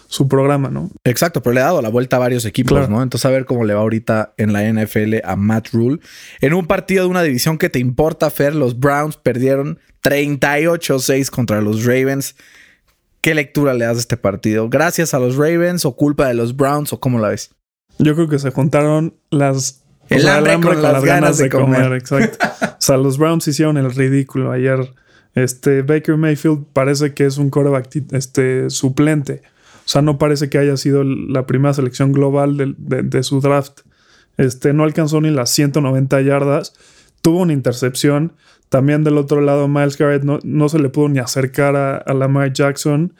[0.08, 0.89] su, programa, ¿no?
[1.04, 3.04] Exacto, pero le ha dado la vuelta a varios equipos, ¿no?
[3.04, 6.00] Entonces a ver cómo le va ahorita en la NFL a Matt Rule.
[6.41, 11.62] En un partido de una división que te importa, Fer, los Browns perdieron 38-6 contra
[11.62, 12.36] los Ravens.
[13.22, 14.70] ¿qué lectura le das a este partido?
[14.70, 17.50] ¿Gracias a los Ravens o culpa de los Browns o cómo la ves?
[18.00, 19.84] Yo creo que se juntaron las.
[20.10, 21.91] o El sea, hambre con las ganas de comer.
[21.93, 22.38] exacto.
[22.63, 24.93] o sea, los Browns hicieron el ridículo ayer.
[25.36, 27.52] Este Baker Mayfield parece que es un
[27.89, 29.41] ti- este, suplente.
[29.88, 33.84] O sea, no parece que haya sido la primera selección global de, su draft.
[34.36, 36.73] Este, no alcanzó ni las 190 yardas.
[37.21, 38.34] Tuvo una intercepción.
[38.67, 42.13] También del otro lado, Miles Garrett no, no se le pudo ni acercar a, a
[42.13, 43.13] Lamar Jackson.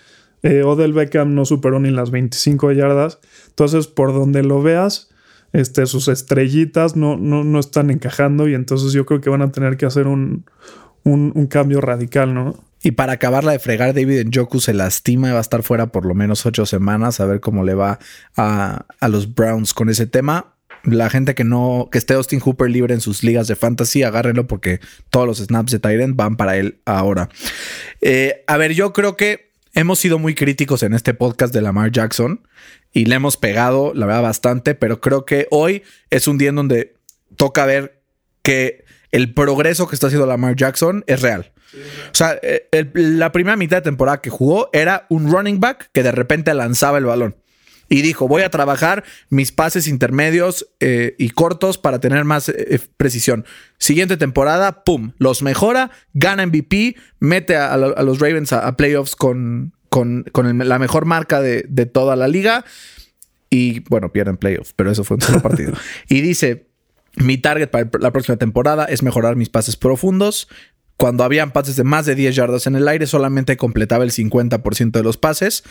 [0.44, 3.20] Eh, Odell Beckham no superó ni las 25 yardas.
[3.48, 5.10] Entonces, por donde lo veas,
[5.54, 8.50] este, sus estrellitas no, no, no están encajando.
[8.50, 10.44] Y entonces yo creo que van a tener que hacer un,
[11.06, 12.67] un cambio radical, ¿no?
[12.84, 16.06] Y para acabarla de fregar, David Njoku se lastima y va a estar fuera por
[16.06, 17.20] lo menos ocho semanas.
[17.20, 18.00] A ver cómo le va
[18.36, 20.54] a, a los Browns con ese tema.
[20.84, 24.48] La gente que no, que esté Austin Hooper libre en sus ligas de fantasy, agárrenlo
[24.48, 27.30] porque todos los snaps de Tyrant van para él ahora.
[28.00, 31.92] Eh, a ver, yo creo que hemos sido muy críticos en este podcast de Lamar
[31.92, 32.48] Jackson
[32.94, 36.56] y le hemos pegado, la verdad, bastante, pero creo que hoy es un día en
[36.56, 36.96] donde
[37.36, 38.02] toca ver
[38.42, 41.52] que el progreso que está haciendo Lamar Jackson es real.
[41.74, 45.90] O sea, eh, el- la primera mitad de temporada que jugó era un running back
[45.94, 47.36] que de repente lanzaba el balón.
[47.90, 52.82] Y dijo, voy a trabajar mis pases intermedios eh, y cortos para tener más eh,
[52.98, 53.46] precisión.
[53.78, 55.14] Siguiente temporada, ¡pum!
[55.20, 59.74] Los mejora, gana MVP, mete a, a lo- a los Ravens a, a playoffs con,
[59.88, 62.66] con, con el- la mejor marca de, de toda la liga.
[63.50, 65.74] Y bueno, pierden playoffs, pero eso fue un solo partido.
[66.10, 66.68] y dice,
[67.16, 70.50] mi target para la próxima temporada es mejorar mis pases profundos.
[70.98, 74.92] Cuando habían pases de más de 10 yardas en el aire, solamente completaba el 50%
[74.92, 75.64] de los pases.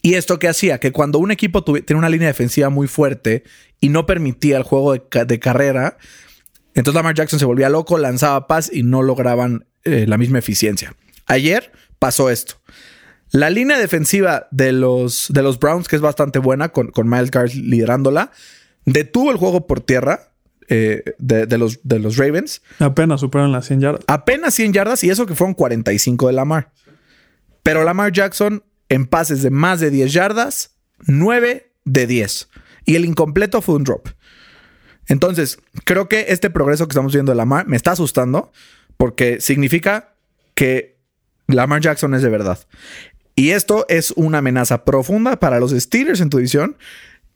[0.00, 0.80] ¿Y esto qué hacía?
[0.80, 3.44] Que cuando un equipo tiene una línea defensiva muy fuerte
[3.80, 5.98] y no permitía el juego de, ca- de carrera,
[6.74, 10.94] entonces Lamar Jackson se volvía loco, lanzaba paz y no lograban eh, la misma eficiencia.
[11.26, 12.54] Ayer pasó esto.
[13.30, 17.30] La línea defensiva de los, de los Browns, que es bastante buena, con, con Miles
[17.30, 18.30] Garrett liderándola,
[18.86, 20.31] detuvo el juego por tierra
[20.68, 24.04] eh, de, de los, de los Ravens Apenas superaron las 100 yardas.
[24.06, 26.72] apenas 100 yardas y eso que fueron 45 de Lamar.
[27.62, 32.48] Pero Lamar Jackson en pases de más de 10 yardas, 9 de 10.
[32.84, 34.08] Y el incompleto fue un drop.
[35.06, 38.52] Entonces, creo que este progreso que estamos viendo de Lamar me está asustando
[38.96, 40.14] porque significa
[40.54, 40.98] que
[41.46, 42.58] Lamar Jackson es de verdad.
[43.34, 46.76] Y esto es una amenaza profunda para los Steelers en tu división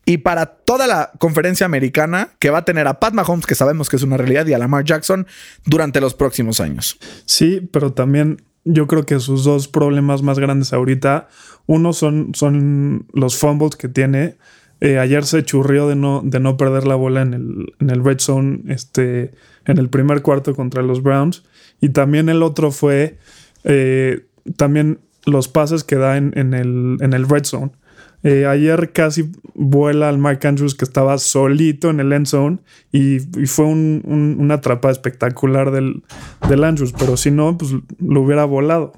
[0.07, 3.89] y para toda la conferencia americana que va a tener a Pat Mahomes, que sabemos
[3.89, 5.27] que es una realidad, y a Lamar Jackson
[5.65, 6.97] durante los próximos años.
[7.25, 11.27] Sí, pero también yo creo que sus dos problemas más grandes ahorita,
[11.65, 14.37] uno son, son los fumbles que tiene.
[14.79, 18.01] Eh, ayer se churrió de no, de no perder la bola en el, en el
[18.01, 19.33] red zone este,
[19.65, 21.43] en el primer cuarto contra los Browns.
[21.81, 23.17] Y también el otro fue
[23.65, 27.71] eh, también los pases que da en, el, en el red zone.
[28.29, 32.57] Eh, ayer casi vuela al Mike Andrews que estaba solito en el end zone
[32.91, 36.03] y, fue un- un- una atrapada espectacular del,
[36.49, 38.91] del Andrews, pero si no, pues lo hubiera volado.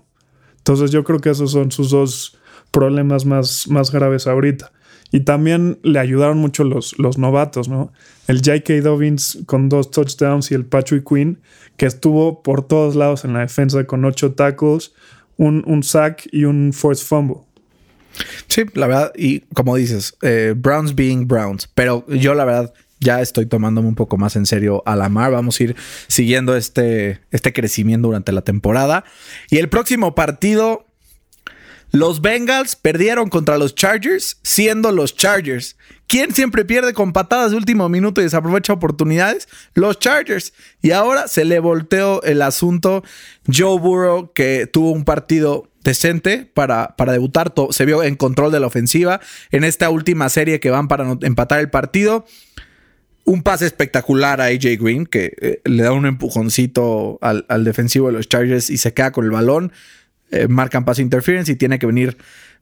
[0.58, 2.39] Entonces yo creo que esos son sus dos
[2.72, 4.72] problemas más, más graves ahorita.
[5.12, 7.92] Y también le ayudaron mucho los, los novatos, ¿no?
[8.28, 8.82] El J.K.
[8.82, 11.39] Dobbins con dos touchdowns y el Patrick Quinn,
[11.78, 14.94] que estuvo por todos lados en la defensa con ocho tackles,
[15.38, 17.38] un, un sack y un forced fumble.
[18.48, 23.22] Sí, la verdad, y como dices, eh, Browns being Browns, pero yo la verdad ya
[23.22, 25.32] estoy tomándome un poco más en serio a Lamar.
[25.32, 25.76] Vamos a ir
[26.08, 29.06] siguiendo este, este crecimiento durante la temporada.
[29.50, 30.86] Y el próximo partido,
[31.91, 35.75] los Bengals perdieron contra los Chargers, siendo los Chargers.
[36.08, 39.47] ¿Quién siempre pierde con patadas de último minuto y desaprovecha oportunidades?
[39.73, 40.54] Los Chargers.
[40.82, 43.04] Y ahora se le volteó el asunto.
[43.52, 48.60] Joe Burrow, que tuvo un partido decente para, para debutar, se vio en control de
[48.60, 49.19] la ofensiva
[49.52, 52.25] en esta última serie que van para empatar el partido.
[53.23, 58.08] Un pase espectacular a AJ Green que eh, le da un empujoncito al, al defensivo
[58.08, 59.71] de los Chargers y se queda con el balón.
[60.32, 62.18] Eh, marcan paso interference y tiene que venir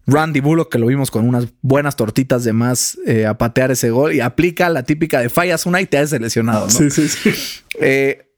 [0.06, 3.90] Randy Bullock, que lo vimos con unas buenas tortitas de más eh, a patear ese
[3.90, 6.66] gol y aplica la típica de fallas una y te has seleccionado.
[6.66, 6.72] ¿no?
[6.72, 7.32] Sí, sí, sí.
[7.80, 8.32] Eh,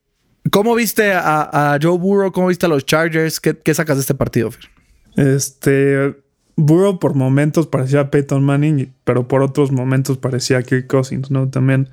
[0.51, 2.31] ¿Cómo viste a, a Joe Burrow?
[2.31, 3.39] ¿Cómo viste a los Chargers?
[3.39, 4.69] ¿Qué, qué sacas de este partido, Fer?
[5.15, 6.15] Este.
[6.55, 11.49] Burrow por momentos parecía Peyton Manning, pero por otros momentos parecía Kirk Cousins, ¿no?
[11.49, 11.89] También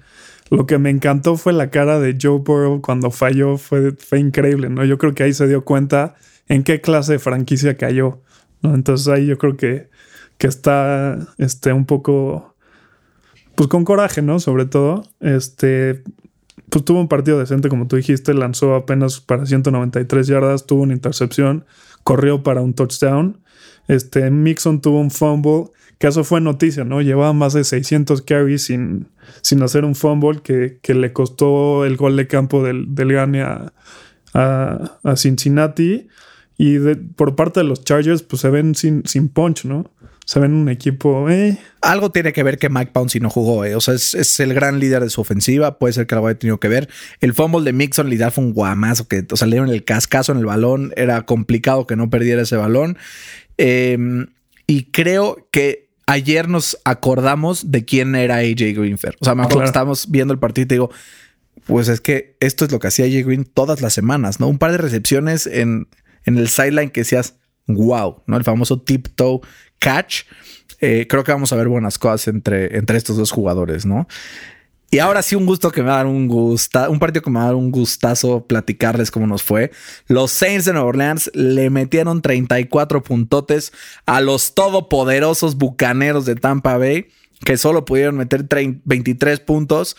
[0.51, 4.69] lo que me encantó fue la cara de Joe Burrow cuando falló, fue, fue increíble,
[4.69, 4.85] ¿no?
[4.85, 6.17] Yo creo que ahí se dio cuenta
[6.49, 8.21] en qué clase de franquicia cayó.
[8.63, 9.89] Entonces ahí yo creo que,
[10.39, 12.55] que está este, un poco,
[13.55, 14.41] pues con coraje, ¿no?
[14.41, 16.03] Sobre todo, este,
[16.69, 20.95] pues tuvo un partido decente, como tú dijiste, lanzó apenas para 193 yardas, tuvo una
[20.95, 21.65] intercepción,
[22.03, 23.41] corrió para un touchdown.
[23.89, 27.01] Este, Mixon tuvo un fumble, que eso fue noticia, ¿no?
[27.01, 29.09] Llevaba más de 600 carries sin,
[29.43, 33.43] sin hacer un fumble que, que le costó el gol de campo del, del gane
[33.43, 33.73] a,
[34.35, 36.09] a Cincinnati.
[36.59, 39.91] Y de- por parte de los Chargers, pues se ven sin, sin punch, ¿no?
[40.25, 43.77] Se ven un equipo, eh, Algo tiene que ver que Mike Pouncey no jugó, eh.
[43.77, 46.37] o sea, es, es el gran líder de su ofensiva, puede ser que algo haya
[46.39, 46.89] tenido que ver.
[47.21, 50.33] El fumble de Mixon, literal, fue un guamazo, que, o sea, le dieron el cascazo
[50.33, 52.99] en el balón, era complicado que no perdiera ese balón.
[53.59, 53.97] Eh,
[54.67, 59.17] y creo que ayer nos acordamos de quién era AJ Greenfer.
[59.21, 59.61] O sea, me acuerdo Claro.
[59.67, 60.91] que estábamos viendo el partido y te digo,
[61.67, 64.49] pues es que esto es lo que hacía AJ Green todas las semanas, ¿no?
[64.49, 65.87] Un par de recepciones en,
[66.27, 68.37] en el sideline que decías, wow, ¿no?
[68.37, 69.41] El famoso tiptoe
[69.79, 70.25] catch.
[70.81, 74.07] Eh, creo que vamos a ver buenas cosas entre, entre estos dos jugadores, ¿no?
[74.91, 77.31] Y ahora sí, un gusto que me va a dar un gusta, un partido que
[77.31, 79.73] me va a dar un gustazo platicarles cómo nos fue.
[80.07, 83.73] Los Saints de Nueva Orleans le metieron 34 puntotes
[84.07, 87.09] a los todopoderosos bucaneros de Tampa Bay,
[87.45, 89.97] que solo pudieron meter 30 23 puntos.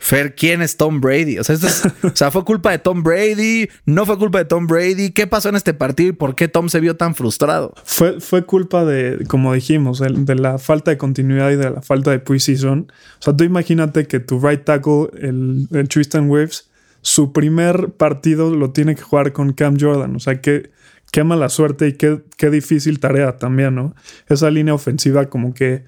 [0.00, 1.38] Fer, ¿quién es Tom Brady?
[1.38, 4.44] O sea, esto es- o sea, fue culpa de Tom Brady, no fue culpa de
[4.44, 5.10] Tom Brady.
[5.10, 7.74] ¿Qué pasó en este partido y por qué Tom se vio tan frustrado?
[7.84, 11.82] Fue, fue culpa de, como dijimos, el- de la falta de continuidad y de la
[11.82, 12.92] falta de preseason.
[13.18, 16.70] O sea, tú imagínate que tu right tackle, el, el Tristan Waves,
[17.00, 20.14] su primer partido lo tiene que jugar con Cam Jordan.
[20.14, 20.70] O sea, qué,
[21.10, 23.94] qué mala suerte y qué, qué difícil tarea también, ¿no?
[24.28, 25.84] Esa línea ofensiva como que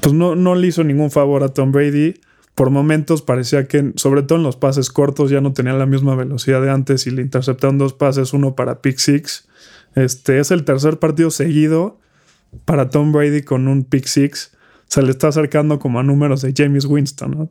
[0.00, 2.14] pues no, no le hizo ningún favor a Tom Brady.
[2.56, 6.16] Por momentos parecía que, sobre todo en los pases cortos, ya no tenía la misma
[6.16, 9.46] velocidad de antes y le interceptaron dos pases, uno para pick six.
[9.94, 12.00] Este es el tercer partido seguido
[12.64, 14.52] para Tom Brady con un pick six.
[14.88, 17.50] Se le está acercando como a números de James Winston, ¿no?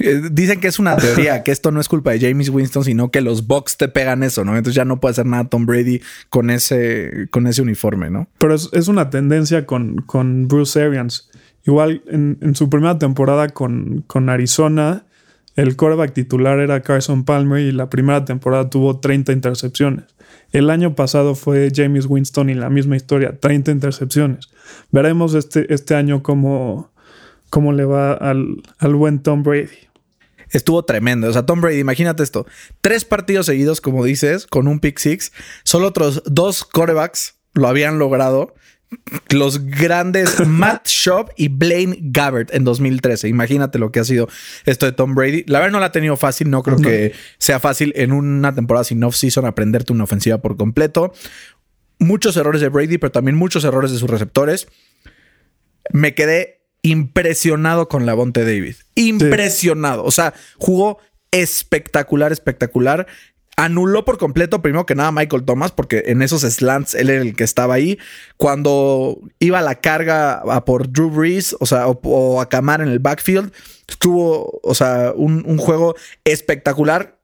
[0.00, 3.10] Eh, Dicen que es una teoría, que esto no es culpa de James Winston, sino
[3.12, 4.56] que los Bucks te pegan eso, ¿no?
[4.56, 8.28] Entonces ya no puede hacer nada Tom Brady con ese, con ese uniforme, ¿no?
[8.38, 11.27] Pero es, es una tendencia con, con Bruce Arians.
[11.68, 15.04] Igual en, su primera temporada con, con Arizona,
[15.54, 20.06] el quarterback titular era Carson Palmer y la primera temporada tuvo 30 intercepciones.
[20.50, 24.48] El año pasado fue James Winston y la misma historia, 30 intercepciones.
[24.92, 26.90] Veremos este, este año cómo,
[27.50, 29.68] cómo le va al, al buen Tom Brady.
[30.48, 31.28] Estuvo tremendo.
[31.28, 32.46] O sea, Tom Brady, imagínate esto.
[32.80, 35.32] Tres partidos seguidos, como dices, con un pick six.
[35.64, 38.54] Solo otros dos quarterbacks lo habían logrado.
[39.30, 43.28] Los grandes Matt Schaub y Blaine Gabbert en 2013.
[43.28, 44.28] Imagínate lo que ha sido
[44.64, 45.44] esto de Tom Brady.
[45.46, 46.50] La verdad no la ha tenido fácil.
[46.50, 51.12] No creo que sea fácil en una temporada sin off-season aprenderte una ofensiva por completo.
[51.98, 54.68] Muchos errores de Brady, pero también muchos errores de sus receptores.
[55.92, 58.76] Me quedé impresionado con la Bonte David.
[58.94, 60.04] Impresionado.
[60.04, 60.98] O sea, jugó
[61.30, 63.06] espectacular, espectacular.
[63.58, 67.34] Anuló por completo, primero que nada, Michael Thomas, porque en esos slants él era el
[67.34, 67.98] que estaba ahí.
[68.36, 72.82] Cuando iba a la carga a por Drew Brees, o sea, o, o a Camar
[72.82, 73.52] en el backfield,
[73.88, 77.18] estuvo, o sea, un, un juego espectacular,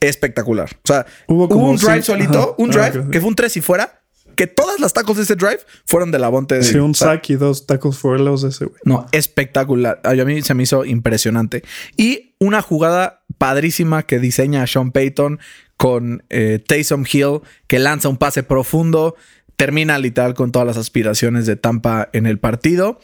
[0.00, 0.70] espectacular.
[0.76, 2.54] O sea, Hubo hubo, como un drive solito, ajá.
[2.56, 4.02] un drive que fue un 3 y fuera,
[4.36, 6.62] que todas las tacos de ese drive fueron de la Bonte.
[6.62, 8.80] Sí, un sack y dos tackles for loss de ese güey.
[8.84, 10.00] no, espectacular.
[10.04, 11.62] A mí se me hizo impresionante.
[11.96, 15.40] Y una jugada padrísima que diseña Sean Payton
[15.76, 19.16] con eh, Taysom Hill, que lanza un pase profundo,
[19.56, 23.00] termina literal con todas las aspiraciones de Tampa en el partido.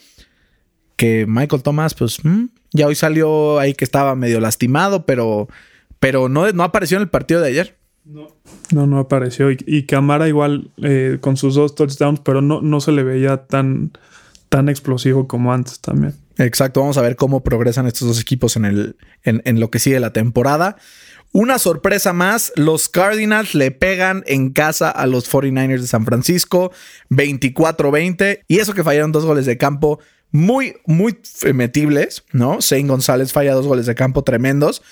[0.96, 5.48] Que Michael Thomas, pues mm, ya hoy salió ahí que estaba medio lastimado, pero,
[5.98, 7.76] pero no, no apareció en el partido de ayer.
[8.04, 9.50] No, no apareció.
[9.50, 13.46] Y, y Camara igual eh, con sus dos touchdowns, pero no, no se le veía
[13.46, 13.92] tan,
[14.48, 16.14] tan explosivo como antes también.
[16.38, 19.78] Exacto, vamos a ver cómo progresan estos dos equipos en, el, en, en lo que
[19.78, 20.76] sigue la temporada.
[21.32, 26.72] Una sorpresa más, los Cardinals le pegan en casa a los 49ers de San Francisco,
[27.08, 29.98] 24-20, y eso que fallaron dos goles de campo
[30.30, 31.18] muy, muy
[31.54, 32.60] metibles, ¿no?
[32.60, 34.82] Zane González falla dos goles de campo tremendos.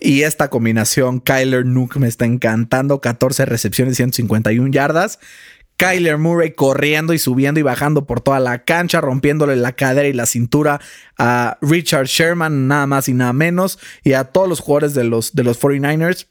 [0.00, 3.00] Y esta combinación, Kyler Nuke me está encantando.
[3.00, 5.18] 14 recepciones, 151 yardas.
[5.78, 10.12] Kyler Murray corriendo y subiendo y bajando por toda la cancha, rompiéndole la cadera y
[10.12, 10.80] la cintura
[11.16, 15.34] a Richard Sherman, nada más y nada menos, y a todos los jugadores de los,
[15.34, 16.26] de los 49ers.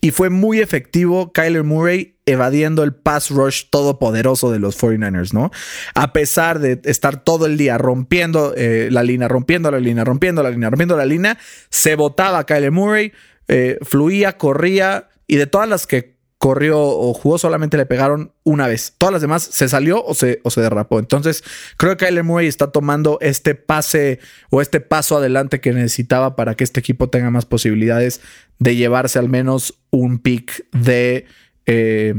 [0.00, 5.52] Y fue muy efectivo Kyler Murray evadiendo el pass rush todopoderoso de los 49ers, ¿no?
[5.94, 10.42] A pesar de estar todo el día rompiendo eh, la línea, rompiendo la línea, rompiendo
[10.42, 11.38] la línea, rompiendo la línea,
[11.70, 13.12] se botaba Kyler Murray,
[13.46, 16.11] eh, fluía, corría y de todas las que
[16.42, 18.94] corrió o jugó, solamente le pegaron una vez.
[18.98, 20.98] Todas las demás se salió o se, o se derrapó.
[20.98, 21.44] Entonces,
[21.76, 24.18] creo que Kyler Murray está tomando este pase
[24.50, 28.22] o este paso adelante que necesitaba para que este equipo tenga más posibilidades
[28.58, 31.26] de llevarse al menos un pick de,
[31.66, 32.12] eh,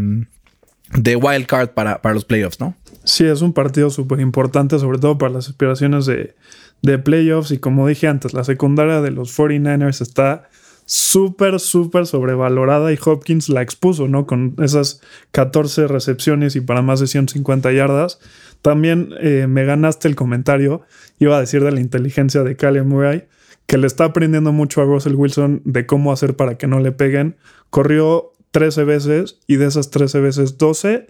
[0.94, 2.78] de wild card para, para los playoffs, ¿no?
[3.04, 6.34] Sí, es un partido súper importante, sobre todo para las aspiraciones de,
[6.82, 7.52] de playoffs.
[7.52, 10.48] Y como dije antes, la secundaria de los 49ers está
[10.86, 14.26] súper, súper sobrevalorada y Hopkins la expuso, ¿no?
[14.26, 18.20] Con esas 14 recepciones y para más de 150 yardas.
[18.62, 20.82] También eh, me ganaste el comentario,
[21.20, 23.26] iba a decir de la inteligencia de Kyler Murray,
[23.66, 26.92] que le está aprendiendo mucho a Russell Wilson de cómo hacer para que no le
[26.92, 27.38] peguen.
[27.70, 31.08] Corrió 13 veces y de esas 13 veces 12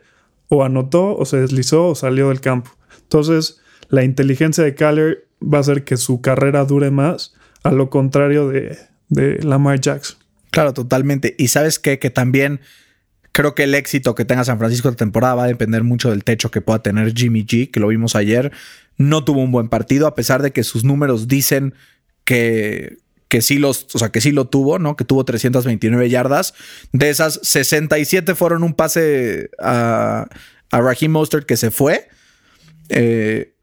[0.50, 2.72] o anotó o se deslizó o salió del campo.
[3.02, 7.90] Entonces, la inteligencia de Kyler va a hacer que su carrera dure más, a lo
[7.90, 8.78] contrario de,
[9.10, 10.18] de Lamar Jackson.
[10.52, 11.36] Claro, totalmente.
[11.38, 12.00] Y sabes qué?
[12.00, 12.62] que también
[13.32, 16.24] creo que el éxito que tenga San Francisco esta temporada va a depender mucho del
[16.24, 18.52] techo que pueda tener Jimmy G, que lo vimos ayer.
[18.98, 21.74] No tuvo un buen partido, a pesar de que sus números dicen
[22.24, 22.98] que,
[23.28, 24.96] que sí los, o sea, que sí lo tuvo, ¿no?
[24.96, 26.54] Que tuvo 329 yardas.
[26.92, 30.28] De esas, 67 fueron un pase a,
[30.70, 32.08] a Raheem Mostert que se fue.
[32.90, 33.56] Eh,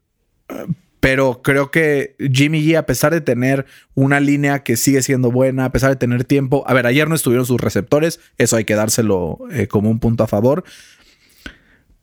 [1.01, 5.65] pero creo que Jimmy G, a pesar de tener una línea que sigue siendo buena,
[5.65, 8.75] a pesar de tener tiempo, a ver, ayer no estuvieron sus receptores, eso hay que
[8.75, 10.63] dárselo eh, como un punto a favor.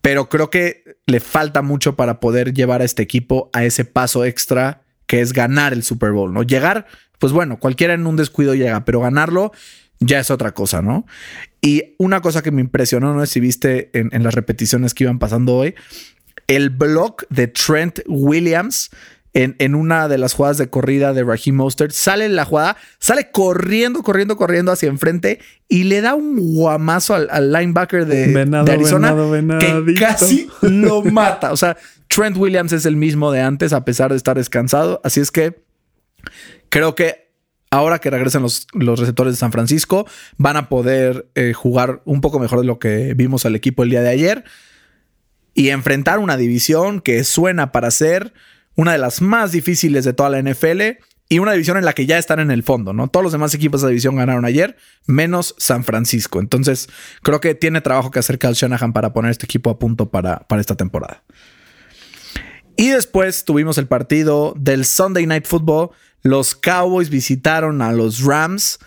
[0.01, 4.25] Pero creo que le falta mucho para poder llevar a este equipo a ese paso
[4.25, 6.43] extra que es ganar el Super Bowl, ¿no?
[6.43, 6.85] Llegar,
[7.19, 9.53] pues bueno, cualquiera en un descuido llega, pero ganarlo
[10.01, 11.05] ya es otra cosa, ¿no?
[11.61, 15.05] Y una cosa que me impresionó, no sé si viste en, en las repeticiones que
[15.05, 15.75] iban pasando hoy,
[16.49, 18.89] el block de Trent Williams
[19.33, 21.91] en, en, una de las jugadas de corrida de Raheem Mostert.
[21.91, 27.13] Sale en la jugada, sale corriendo, corriendo, corriendo hacia enfrente y le da un guamazo
[27.13, 31.53] al, al linebacker de, Venado, de Arizona venado, que casi lo mata.
[31.53, 31.77] O sea,
[32.07, 34.99] Trent Williams es el mismo de antes a pesar de estar descansado.
[35.03, 35.61] Así es que
[36.69, 37.29] creo que
[37.69, 42.21] ahora que regresen los, los receptores de San Francisco, van a poder eh, jugar un
[42.21, 44.43] poco mejor de lo que vimos al equipo el día de ayer
[45.59, 48.33] y enfrentar una división que suena para ser
[48.75, 50.81] una de las más difíciles de toda la NFL
[51.27, 53.09] y una división en la que ya están en el fondo, ¿no?
[53.09, 56.39] Todos los demás equipos de división ganaron ayer, menos San Francisco.
[56.39, 56.87] Entonces,
[57.23, 60.47] creo que tiene trabajo que hacer Cal Shanahan para poner este equipo a punto para,
[60.47, 61.25] para esta temporada.
[62.77, 65.89] Y después tuvimos el partido del Sunday Night Football.
[66.21, 68.79] Los Cowboys visitaron a los Rams.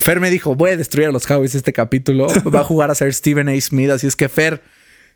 [0.00, 2.26] Fer me dijo, voy a destruir a los Cowboys este capítulo.
[2.52, 3.60] Va a jugar a ser Stephen A.
[3.60, 3.90] Smith.
[3.90, 4.62] Así es que, Fer,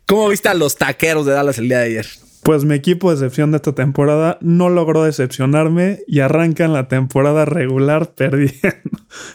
[0.05, 2.07] ¿cómo viste a los taqueros de Dallas el día de ayer?
[2.43, 6.87] Pues mi equipo de decepción de esta temporada no logró decepcionarme y arranca en la
[6.87, 8.69] temporada regular perdiendo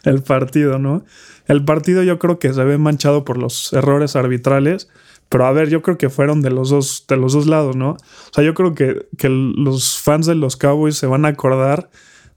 [0.05, 1.05] el partido, ¿no?
[1.49, 4.89] El partido yo creo que se ve manchado por los errores arbitrales,
[5.29, 7.91] pero a ver, yo creo que fueron de los dos, de los dos lados, ¿no?
[7.91, 11.91] O sea, yo creo que, que los fans de los Cowboys se van a acordar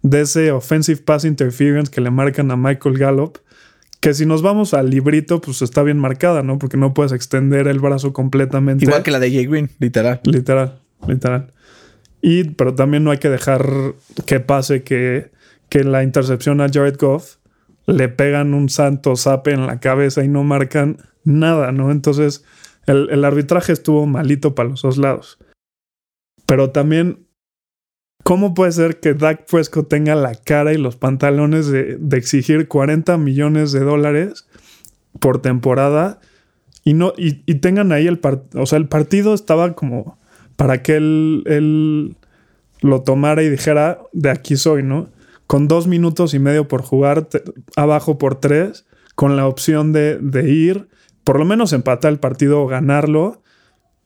[0.03, 3.39] de ese offensive pass interference que le marcan a Michael Gallup,
[4.01, 6.59] que si nos vamos al librito, pues está bien marcada, ¿no?
[6.59, 8.83] Porque no puedes extender el brazo completamente.
[8.83, 10.19] Igual que la de Jay Green, literal.
[10.25, 11.53] Literal, literal.
[12.21, 13.65] Y, pero también no hay que dejar
[14.25, 15.31] que pase que,
[15.69, 17.37] que la intercepción a Jared Goff
[17.85, 21.91] le pegan un santo zape en la cabeza y no marcan nada, ¿no?
[21.91, 22.43] Entonces,
[22.87, 25.39] el, el arbitraje estuvo malito para los dos lados.
[26.45, 27.22] Pero también
[28.23, 33.17] ¿Cómo puede ser que Dak Prescott tenga la cara y los pantalones de, exigir 40
[33.17, 34.47] millones de dólares
[35.19, 36.19] por temporada
[36.85, 38.63] y no y, tengan ahí el partido?
[38.63, 40.17] O sea, el partido estaba como
[40.55, 42.15] para que él, él,
[42.79, 45.09] lo tomara y dijera de aquí soy, ¿no?
[45.45, 47.27] Con dos minutos y medio por jugar,
[47.75, 50.87] abajo por tres, con la opción de, de, ir,
[51.25, 53.41] por lo menos empatar el partido o ganarlo.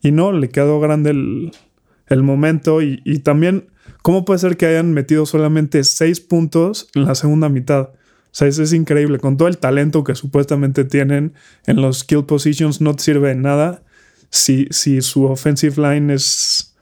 [0.02, 1.52] Y no, le quedó grande el,
[2.08, 3.68] el momento y, también
[4.02, 7.90] ¿Cómo puede ser que hayan metido solamente seis puntos en la segunda mitad?
[7.90, 9.20] O sea, eso es increíble.
[9.20, 11.34] Con todo el talento que supuestamente tienen
[11.66, 13.84] en los skill positions, no te sirve de nada
[14.30, 16.76] si, si su offensive line es.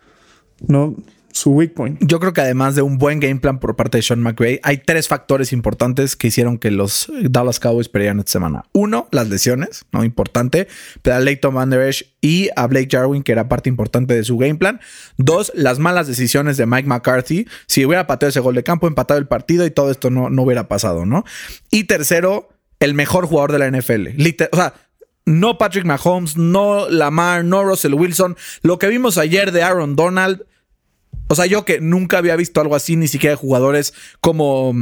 [0.67, 0.95] No,
[1.35, 1.99] su weak point.
[2.01, 4.77] Yo creo que además de un buen game plan por parte de Sean McVay, hay
[4.77, 8.63] tres factores importantes que hicieron que los Dallas Cowboys perdieran esta semana.
[8.71, 10.05] Uno, las lesiones, ¿no?
[10.05, 10.69] Importante.
[11.01, 14.23] Pero a Leighton Van Der Esch y a Blake Jarwin, que era parte importante de
[14.23, 14.79] su game plan.
[15.17, 17.49] Dos, las malas decisiones de Mike McCarthy.
[17.67, 20.43] Si hubiera pateado ese gol de campo, empatado el partido y todo esto no, no
[20.43, 21.25] hubiera pasado, ¿no?
[21.69, 22.47] Y tercero,
[22.79, 24.07] el mejor jugador de la NFL.
[24.53, 24.73] O sea,
[25.25, 28.37] no Patrick Mahomes, no Lamar, no Russell Wilson.
[28.61, 30.45] Lo que vimos ayer de Aaron Donald
[31.27, 34.73] o sea, yo que nunca había visto algo así, ni siquiera de jugadores como,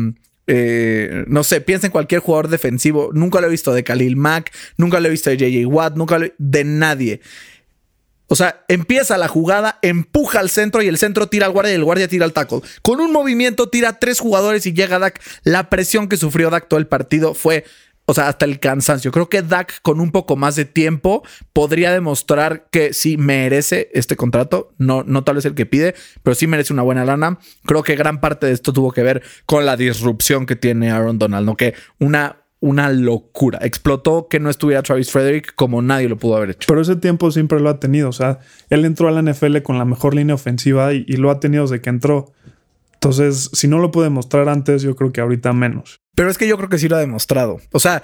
[0.48, 3.10] eh, no sé, piensa en cualquier jugador defensivo.
[3.14, 6.18] Nunca lo he visto de Khalil Mack, nunca lo he visto de JJ Watt, nunca
[6.18, 7.22] lo he, de nadie.
[8.28, 11.76] O sea, empieza la jugada, empuja al centro y el centro tira al guardia y
[11.76, 12.62] el guardia tira al tackle.
[12.82, 15.22] Con un movimiento tira tres jugadores y llega Dak.
[15.44, 17.64] La presión que sufrió Dak todo el partido fue
[18.06, 19.12] o sea, hasta el cansancio.
[19.12, 21.24] Creo que Dak con un poco más de tiempo
[21.54, 24.74] podría demostrar que sí merece este contrato.
[24.78, 27.40] No, no tal vez el que pide, pero sí merece una buena lana.
[27.66, 31.18] Creo que gran parte de esto tuvo que ver con la disrupción que tiene Aaron
[31.18, 31.56] Donald, ¿no?
[31.56, 33.60] Que una, una locura.
[33.62, 36.68] Explotó que no estuviera Travis Frederick como nadie lo pudo haber hecho.
[36.68, 38.10] Pero ese tiempo siempre lo ha tenido.
[38.10, 38.40] O sea,
[38.70, 41.82] él entró a la NFL con la mejor línea ofensiva y, lo ha tenido desde
[41.82, 42.34] que entró.
[42.96, 46.03] Entonces, si no lo pude mostrar antes, yo creo que ahorita menos.
[46.16, 47.60] Pero es que yo creo que sí lo ha demostrado.
[47.72, 48.04] O sea,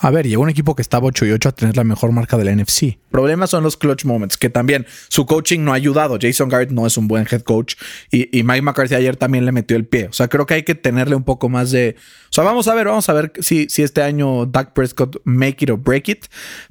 [0.00, 2.36] a ver, llegó un equipo que estaba 8 y 8 a tener la mejor marca
[2.36, 2.98] de la NFC.
[3.10, 6.18] Problemas son los clutch moments, que también su coaching no ha ayudado.
[6.20, 7.76] Jason Garrett no es un buen head coach
[8.10, 10.08] y, y, Mike McCarthy ayer también le metió el pie.
[10.08, 11.96] O sea, creo que hay que tenerle un poco más de.
[12.28, 15.56] O sea, vamos a ver, vamos a ver si, si este año Dak Prescott make
[15.60, 16.26] it or break it.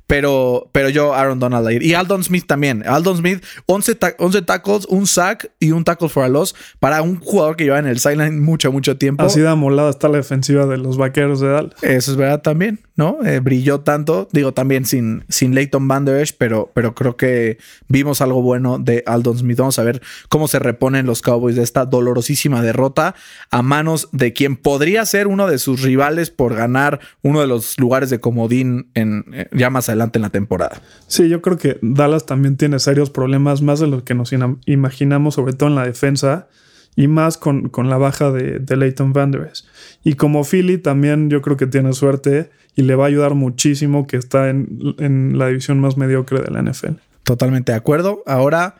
[0.07, 1.81] Pero, pero yo, Aaron Donald ayer.
[1.81, 2.83] Y Aldon Smith también.
[2.87, 7.01] Aldon Smith, 11, ta 11 tackles, un sack y un tackle for a loss para
[7.01, 9.23] un jugador que lleva en el sideline mucho, mucho tiempo.
[9.23, 11.83] Así de amolada está la defensiva de los vaqueros de Dallas.
[11.83, 13.17] Eso es verdad también, ¿no?
[13.25, 17.57] Eh, brilló tanto, digo también sin, sin Leighton Van Der Esch, pero, pero creo que
[17.87, 19.57] vimos algo bueno de Aldon Smith.
[19.57, 23.15] Vamos a ver cómo se reponen los Cowboys de esta dolorosísima derrota
[23.51, 27.77] a manos de quien podría ser uno de sus rivales por ganar uno de los
[27.79, 30.81] lugares de comodín en, eh, ya más adelante en la temporada.
[31.07, 34.33] Sí, yo creo que Dallas también tiene serios problemas, más de lo que nos
[34.65, 36.47] imaginamos, sobre todo en la defensa
[36.95, 39.65] y más con, con la baja de, de Leighton Van Der Esch.
[40.03, 44.07] Y como Philly también yo creo que tiene suerte y le va a ayudar muchísimo
[44.07, 46.95] que está en, en la división más mediocre de la NFL.
[47.23, 48.23] Totalmente de acuerdo.
[48.25, 48.75] Ahora...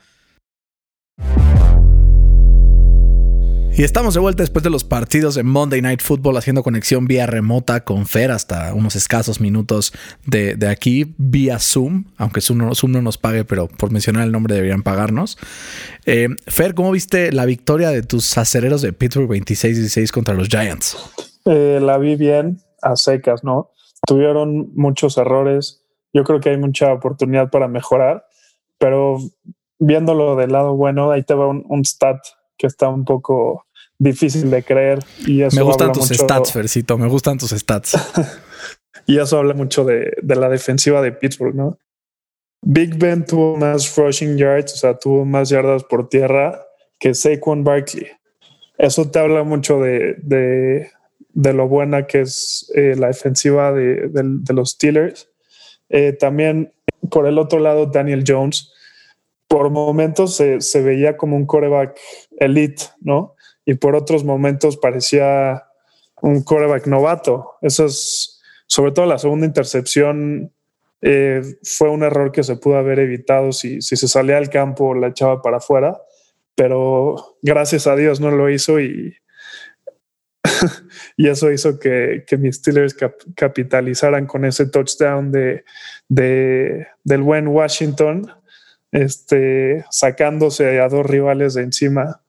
[3.78, 7.26] Y estamos de vuelta después de los partidos de Monday Night Football haciendo conexión vía
[7.26, 9.92] remota con Fer hasta unos escasos minutos
[10.26, 14.32] de, aquí vía Zoom, aunque Zoom no, Zoom no, nos pague, pero por mencionar el
[14.32, 15.38] nombre deberían pagarnos.
[16.06, 20.96] Eh, Fer, ¿cómo viste la victoria de tus acereros de Pittsburgh 26-16 contra los Giants?
[21.44, 23.72] Eh, la vi bien a secas, ¿no?
[24.08, 25.84] Tuvieron muchos errores.
[26.14, 28.24] Yo creo que hay mucha oportunidad para mejorar,
[28.78, 29.18] pero
[29.80, 32.20] viéndolo del lado bueno, ahí te va un, un stat
[32.58, 33.65] que está un poco
[33.98, 35.00] difícil de creer.
[35.26, 36.24] Y eso me gustan tus mucho...
[36.24, 37.98] stats, Fercito, me gustan tus stats.
[39.06, 41.78] y eso habla mucho de, de, la defensiva de Pittsburgh, ¿no?
[42.62, 46.66] Big Ben tuvo más rushing yards, o sea, tuvo más yardas por tierra
[47.00, 48.08] que Saquon Barkley.
[48.78, 50.90] Eso te habla mucho de, de,
[51.30, 54.10] de lo buena que es eh, la defensiva de,
[54.50, 55.30] los Steelers.
[55.90, 56.74] Eh, también,
[57.12, 58.72] por el otro lado, Daniel Jones
[59.48, 61.96] por momentos se, se, veía como un coreback
[62.40, 63.35] elite, ¿no?
[63.66, 65.66] Y por otros momentos parecía
[66.22, 67.54] un coreback novato.
[67.62, 70.52] Eso es, sobre todo la segunda intercepción,
[71.02, 74.96] eh, fue un error que se pudo haber evitado si, si se salía al campo
[74.96, 76.02] la echaba para afuera,
[76.56, 79.16] pero gracias a Dios no lo hizo y,
[81.18, 85.64] y eso hizo que, que mis Steelers cap capitalizaran con ese touchdown de,
[86.08, 88.32] de, del buen Washington
[88.92, 92.22] este, sacándose a dos rivales de encima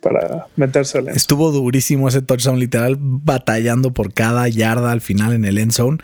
[0.00, 5.44] para meterse al Estuvo durísimo ese touchdown, literal, batallando por cada yarda al final en
[5.44, 5.98] el end zone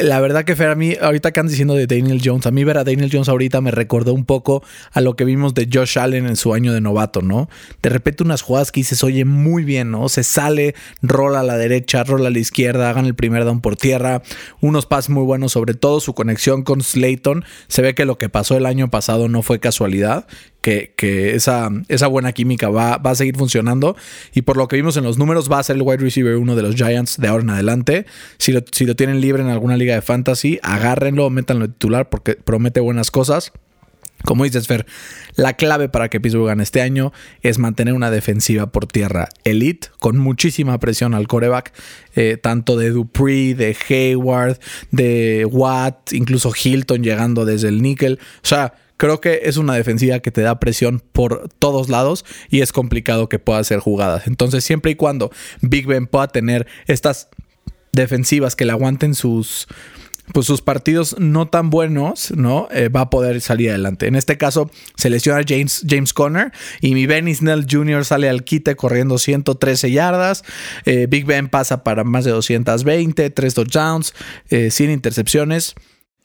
[0.00, 2.64] la verdad que Fer, a mí, ahorita que andan diciendo de Daniel Jones, a mí
[2.64, 4.62] ver a Daniel Jones ahorita me recordó un poco
[4.92, 7.48] a lo que vimos de Josh Allen en su año de novato, ¿no?
[7.82, 10.08] De repente unas jugadas que dices, oye, muy bien, ¿no?
[10.08, 13.76] Se sale, rola a la derecha, rola a la izquierda, hagan el primer down por
[13.76, 14.22] tierra,
[14.60, 17.44] unos pases muy buenos, sobre todo su conexión con Slayton.
[17.68, 20.26] Se ve que lo que pasó el año pasado no fue casualidad
[20.60, 23.96] que, que esa, esa, buena química va, va, a seguir funcionando.
[24.34, 26.54] Y por lo que vimos en los números, va a ser el wide receiver uno
[26.56, 28.06] de los Giants de ahora en adelante.
[28.38, 32.08] Si lo, si lo tienen libre en alguna liga de fantasy, agárrenlo, métanlo de titular
[32.08, 33.52] porque promete buenas cosas.
[34.24, 34.84] Como dices, Fer,
[35.34, 39.88] la clave para que Pittsburgh gane este año es mantener una defensiva por tierra elite,
[39.98, 41.72] con muchísima presión al coreback,
[42.14, 44.58] eh, tanto de Dupree, de Hayward,
[44.90, 48.18] de Watt, incluso Hilton llegando desde el níquel.
[48.42, 52.60] O sea, creo que es una defensiva que te da presión por todos lados y
[52.60, 54.26] es complicado que pueda hacer jugadas.
[54.26, 55.32] Entonces, siempre y cuando
[55.62, 57.30] Big Ben pueda tener estas
[57.92, 59.66] defensivas que le aguanten sus
[60.34, 62.68] pues sus partidos no tan buenos, ¿no?
[62.70, 64.06] Eh, va a poder salir adelante.
[64.06, 68.04] En este caso, se lesiona James, James Conner y mi Benny Snell Jr.
[68.04, 70.44] sale al quite corriendo 113 yardas.
[70.84, 74.14] Eh, Big Ben pasa para más de 220, 3 touchdowns,
[74.50, 75.74] eh, sin intercepciones.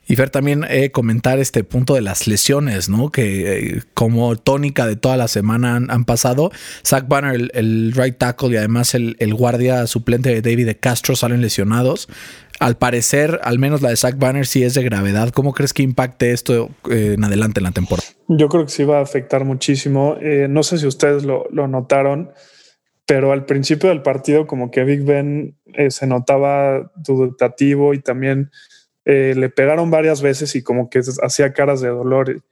[0.07, 3.11] Y Fer, también eh, comentar este punto de las lesiones, ¿no?
[3.11, 6.51] Que eh, como tónica de toda la semana han, pasado.
[6.85, 11.41] Zach Banner, el, right tackle y además el, guardia suplente de David de Castro salen
[11.41, 12.07] lesionados.
[12.59, 15.29] Al parecer, al menos la de Zach Banner sí es de gravedad.
[15.29, 18.07] ¿Cómo crees que impacte esto eh, en adelante en la temporada?
[18.27, 20.17] Yo creo que sí va a afectar muchísimo.
[20.21, 22.29] Eh, no sé si ustedes lo, notaron,
[23.07, 25.57] pero al principio del partido como que Big Ben
[25.89, 28.51] se notaba dudativo y también
[29.05, 32.43] eh, le pegaron varias veces y como que hacía caras de dolor.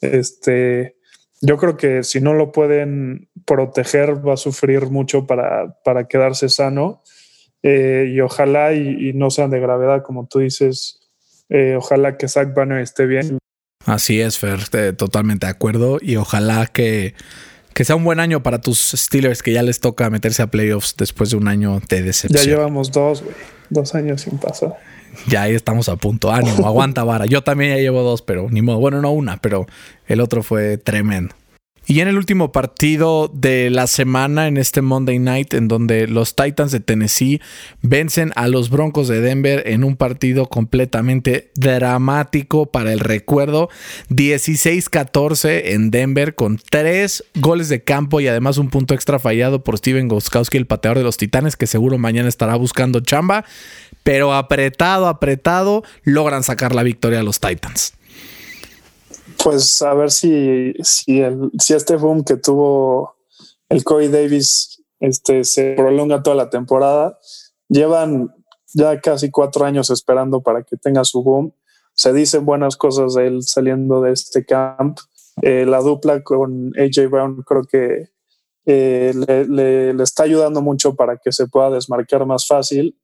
[0.00, 0.96] Este,
[1.42, 6.48] yo creo que si no lo pueden proteger va a sufrir mucho para, para quedarse
[6.48, 7.02] sano
[7.62, 11.00] eh, y ojalá y, y, no sean de gravedad como tú dices.
[11.50, 13.38] Eh, ojalá que Zach Banner esté bien.
[13.84, 14.60] Así es, Fer,
[14.96, 17.14] totalmente de acuerdo y ojalá que,
[17.74, 20.94] que sea un buen año para tus Steelers que ya les toca meterse a playoffs
[20.96, 22.44] después de un año de decepción.
[22.44, 23.34] Ya llevamos dos, güey.
[23.70, 24.78] Dos años sin pasar.
[25.26, 26.32] Ya ahí estamos a punto.
[26.32, 27.26] Ánimo, aguanta vara.
[27.26, 28.78] Yo también ya llevo dos, pero ni modo.
[28.78, 29.66] Bueno, no una, pero
[30.06, 31.34] el otro fue tremendo.
[31.90, 36.36] Y en el último partido de la semana, en este Monday Night, en donde los
[36.36, 37.40] Titans de Tennessee
[37.80, 43.70] vencen a los Broncos de Denver en un partido completamente dramático para el recuerdo.
[44.10, 49.78] 16-14 en Denver con tres goles de campo y además un punto extra fallado por
[49.78, 53.46] Steven Goskowski, el pateador de los Titanes, que seguro mañana estará buscando chamba.
[54.02, 57.97] Pero apretado, apretado, logran sacar la victoria a los Titans
[59.42, 63.16] pues a ver si, si, el, si este boom que tuvo
[63.68, 67.18] el Corey Davis este, se prolonga toda la temporada.
[67.68, 68.34] Llevan
[68.74, 71.52] ya casi cuatro años esperando para que tenga su boom.
[71.94, 74.98] Se dicen buenas cosas de él saliendo de este camp.
[75.42, 78.08] Eh, la dupla con AJ Brown creo que
[78.66, 82.96] eh, le, le, le, está ayudando mucho para que se pueda desmarcar más fácil.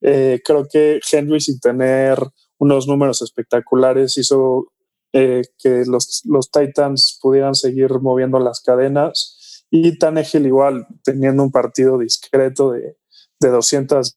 [0.00, 2.18] Eh, creo que Henry sin tener
[2.58, 4.72] unos números espectaculares hizo
[5.12, 9.66] eh, que los, los Titans pudieran seguir moviendo las cadenas.
[9.70, 12.96] Y Tannehill igual teniendo un partido discreto de,
[13.40, 14.16] de 200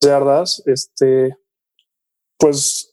[0.00, 1.36] yardas, este,
[2.38, 2.87] pues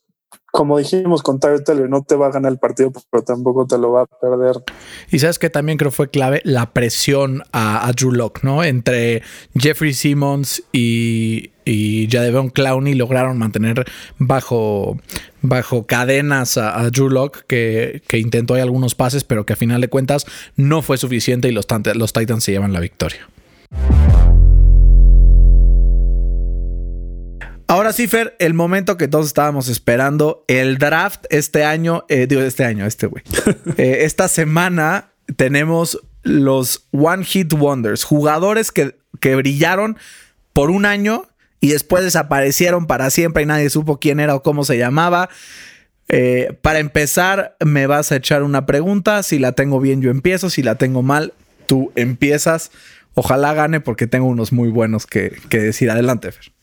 [0.52, 3.76] como dijimos con Tyler Taylor, no te va a ganar el partido, pero tampoco te
[3.78, 4.62] lo va a perder.
[5.10, 8.64] Y sabes que también creo fue clave la presión a, Drew Locke, ¿no?
[8.64, 9.22] Entre
[9.54, 13.84] Jeffrey Simmons y, y Clowney lograron mantener
[14.18, 14.98] bajo,
[15.42, 19.56] bajo cadenas a, a Drew Locke, que, que, intentó ahí algunos pases, pero que a
[19.56, 20.26] final de cuentas
[20.56, 23.28] no fue suficiente y los, los Titans se llevan la victoria.
[27.68, 32.40] Ahora sí, Fer, el momento que todos estábamos esperando, el draft este año, eh, digo,
[32.42, 33.24] este año, este güey.
[33.76, 39.96] eh, esta semana tenemos los One Hit Wonders, jugadores que, que brillaron
[40.52, 41.26] por un año
[41.60, 45.28] y después desaparecieron para siempre y nadie supo quién era o cómo se llamaba.
[46.08, 49.22] Eh, para empezar, me vas a echar una pregunta.
[49.22, 50.50] Si la tengo bien, yo empiezo.
[50.50, 51.32] Si la tengo mal,
[51.66, 52.70] tú empiezas.
[53.14, 55.90] Ojalá gane porque tengo unos muy buenos que, que decir.
[55.90, 56.55] Adelante, Fer.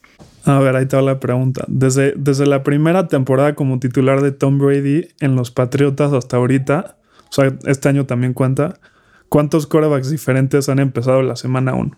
[0.45, 1.63] A ver, ahí está la pregunta.
[1.67, 6.97] Desde, desde la primera temporada como titular de Tom Brady en los Patriotas hasta ahorita,
[7.29, 8.79] o sea, este año también cuenta,
[9.29, 11.97] ¿cuántos quarterbacks diferentes han empezado la semana 1?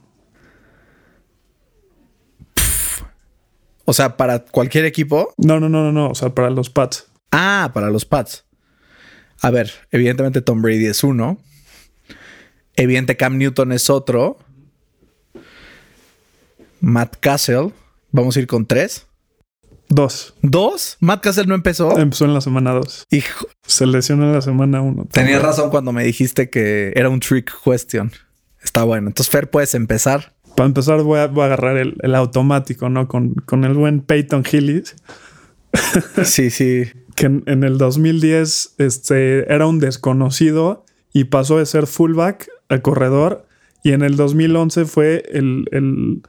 [3.85, 5.33] O sea, para cualquier equipo.
[5.37, 6.09] No, no, no, no, no.
[6.09, 7.07] O sea, para los Pats.
[7.31, 8.45] Ah, para los Pats.
[9.41, 11.37] A ver, evidentemente Tom Brady es uno.
[12.75, 14.39] Evidente Cam Newton es otro.
[16.81, 17.71] Matt Castle.
[18.15, 19.07] Vamos a ir con tres.
[19.89, 20.35] Dos.
[20.41, 20.95] ¿Dos?
[21.01, 21.99] Matt Castle no empezó.
[21.99, 23.05] Empezó en la semana dos.
[23.11, 23.45] Hijo.
[23.67, 25.05] Se lesionó en la semana uno.
[25.11, 28.13] Tenías razón cuando me dijiste que era un trick question.
[28.63, 29.09] Está bueno.
[29.09, 30.33] Entonces, Fer, puedes empezar.
[30.55, 33.09] Para empezar, voy a, voy a agarrar el, el, automático, ¿no?
[33.09, 34.95] Con, con el buen Peyton Hillis.
[36.23, 36.85] sí, sí.
[37.15, 42.79] Que en, en, el 2010 este, era un desconocido y pasó de ser fullback a
[42.79, 43.45] corredor.
[43.83, 46.21] Y en el 2011 fue el, el,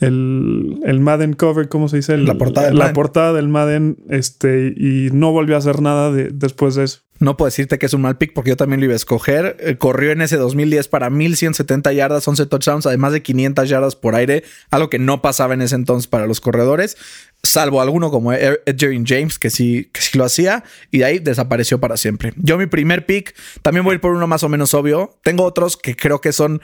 [0.00, 2.14] el, el Madden cover, ¿cómo se dice?
[2.14, 2.94] El, la portada del la Madden.
[2.94, 3.98] portada del Madden.
[4.08, 7.00] Este, y no volvió a hacer nada de, después de eso.
[7.18, 9.58] No puedo decirte que es un mal pick porque yo también lo iba a escoger.
[9.60, 14.14] Eh, corrió en ese 2010 para 1170 yardas, 11 touchdowns, además de 500 yardas por
[14.14, 16.96] aire, algo que no pasaba en ese entonces para los corredores,
[17.42, 21.78] salvo alguno como Edgerrin James, que sí, que sí lo hacía, y de ahí desapareció
[21.78, 22.32] para siempre.
[22.36, 25.18] Yo, mi primer pick, también voy a ir por uno más o menos obvio.
[25.22, 26.62] Tengo otros que creo que son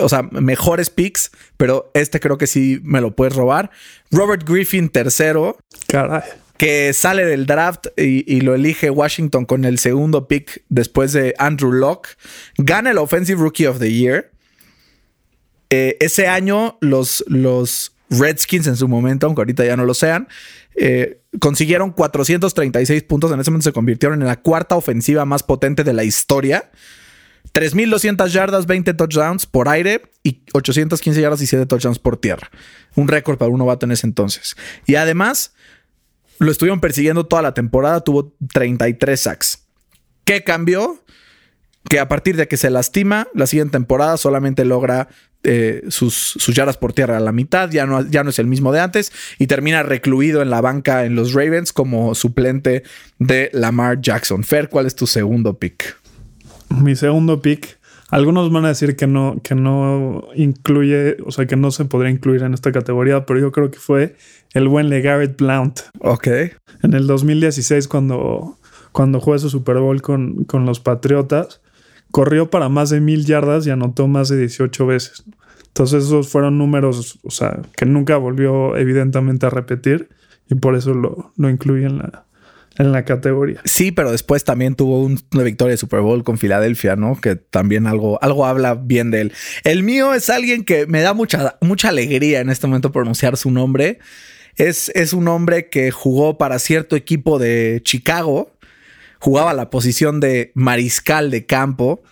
[0.00, 3.70] o sea, mejores picks, pero este creo que sí me lo puedes robar.
[4.10, 5.56] Robert Griffin, tercero.
[5.86, 6.22] Caray.
[6.56, 11.34] Que sale del draft y, y, lo elige Washington con el segundo pick después de
[11.38, 12.08] Andrew Locke.
[12.56, 14.32] Gana el Offensive Rookie of the Year.
[15.70, 20.28] Eh, ese año los, los Redskins en su momento, aunque ahorita ya no lo sean,
[20.80, 23.32] Eh, consiguieron 436 puntos.
[23.32, 26.70] En ese momento se convirtieron en la cuarta ofensiva más potente de la historia.
[27.52, 32.50] 3.200 yardas, 20 touchdowns por aire y 815 yardas y 7 touchdowns por tierra.
[32.94, 34.56] Un récord para un novato en ese entonces.
[34.86, 35.54] Y además,
[36.38, 38.00] lo estuvieron persiguiendo toda la temporada.
[38.00, 39.66] Tuvo 33 sacks.
[40.24, 41.02] ¿Qué cambió?
[41.88, 45.08] Que a partir de que se lastima, la siguiente temporada solamente logra
[45.44, 48.48] eh, sus, sus, yardas por tierra a la mitad, ya no, ya no es el
[48.48, 52.82] mismo de antes y termina recluido en la banca en los Ravens como suplente
[53.20, 54.42] de Lamar Jackson.
[54.42, 55.96] Fer, ¿cuál es tu segundo pick?
[56.70, 57.78] Mi segundo pick,
[58.10, 62.10] algunos van a decir que no, que no incluye, o sea, que no se podría
[62.10, 64.16] incluir en esta categoría, pero yo creo que fue
[64.54, 65.80] el buen LeGarrette Blount.
[66.00, 66.26] Ok.
[66.82, 68.58] En el 2016, cuando,
[68.92, 71.60] cuando jugó su Super Bowl con, con los Patriotas,
[72.10, 75.24] corrió para más de mil yardas y anotó más de 18 veces.
[75.66, 80.08] Entonces esos fueron números, o sea, que nunca volvió evidentemente a repetir
[80.50, 82.24] y por eso lo, lo incluye en la,
[82.78, 83.60] en la categoría.
[83.64, 87.20] Sí, pero después también tuvo una victoria de Super Bowl con Filadelfia, ¿no?
[87.20, 89.32] Que también algo, algo habla bien de él.
[89.64, 93.50] El mío es alguien que me da mucha, mucha alegría en este momento pronunciar su
[93.50, 93.98] nombre.
[94.56, 98.52] Es, es un hombre que jugó para cierto equipo de Chicago,
[99.18, 102.02] jugaba la posición de mariscal de campo.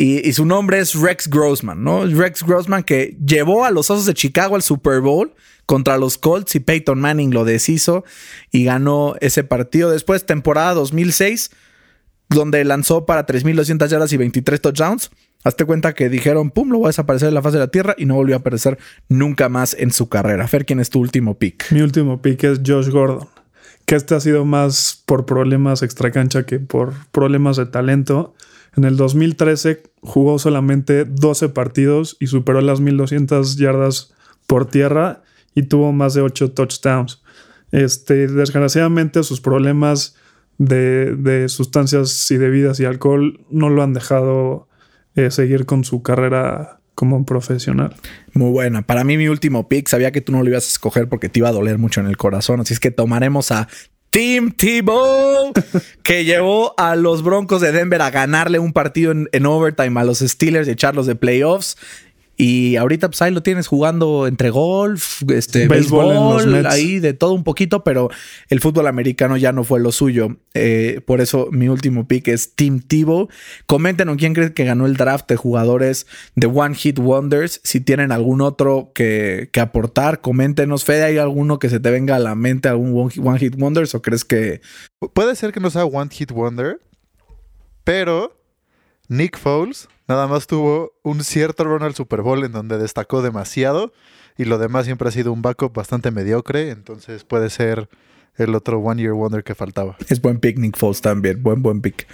[0.00, 2.06] Y, su nombre es Rex Grossman, ¿no?
[2.06, 5.34] Rex Grossman que llevó a los Osos de Chicago al Super Bowl
[5.66, 8.02] contra los Colts y Peyton Manning lo deshizo
[8.50, 9.90] y ganó ese partido.
[9.90, 11.50] Después, temporada 2006,
[12.30, 15.10] donde lanzó para 3.200 yardas y 23 touchdowns.
[15.44, 17.94] Hazte cuenta que dijeron, pum, lo voy a desaparecer de la faz de la tierra
[17.98, 18.78] y no volvió a aparecer
[19.10, 20.48] nunca más en su carrera.
[20.48, 21.70] Fer, ¿quién es tu último pick?
[21.72, 23.28] Mi último pick es Josh Gordon
[23.90, 28.34] que este ha sido más por problemas extracancha que por problemas de talento.
[28.76, 34.14] En el 2013 jugó solamente 12 partidos y superó las 1200 yardas
[34.46, 35.22] por tierra
[35.54, 37.22] y tuvo más de 8 touchdowns.
[37.72, 40.16] Este, desgraciadamente sus problemas
[40.58, 44.68] de, de sustancias y bebidas y alcohol no lo han dejado
[45.16, 47.96] eh, seguir con su carrera como profesional.
[48.34, 48.82] Muy buena.
[48.82, 51.40] Para mí, mi último pick, sabía que tú no lo ibas a escoger porque te
[51.40, 52.60] iba a doler mucho en el corazón.
[52.60, 53.68] Así es que tomaremos a
[54.10, 55.52] Tim Tebow,
[56.02, 60.04] que llevó a los Broncos de Denver a ganarle un partido en, en overtime a
[60.04, 61.76] los Steelers y echarlos de playoffs.
[62.40, 67.44] Y ahorita pues ahí lo tienes jugando entre golf, este, béisbol, ahí de todo un
[67.44, 68.08] poquito, pero
[68.48, 70.38] el fútbol americano ya no fue lo suyo.
[70.54, 73.28] Eh, por eso mi último pick es Tim Tebow.
[73.66, 77.60] Coméntenos quién cree que ganó el draft de jugadores de One Hit Wonders.
[77.62, 80.86] Si tienen algún otro que, que aportar, coméntenos.
[80.86, 84.00] Fede, ¿hay alguno que se te venga a la mente, algún One Hit Wonders o
[84.00, 84.62] crees que...
[85.12, 86.80] Puede ser que no sea One Hit Wonder,
[87.84, 88.34] pero
[89.08, 93.92] Nick Foles nada más tuvo un cierto run al Super Bowl en donde destacó demasiado
[94.36, 97.88] y lo demás siempre ha sido un backup bastante mediocre, entonces puede ser
[98.36, 99.96] el otro One Year Wonder que faltaba.
[100.08, 102.08] Es buen pick, Nick Foles también, buen, buen pick.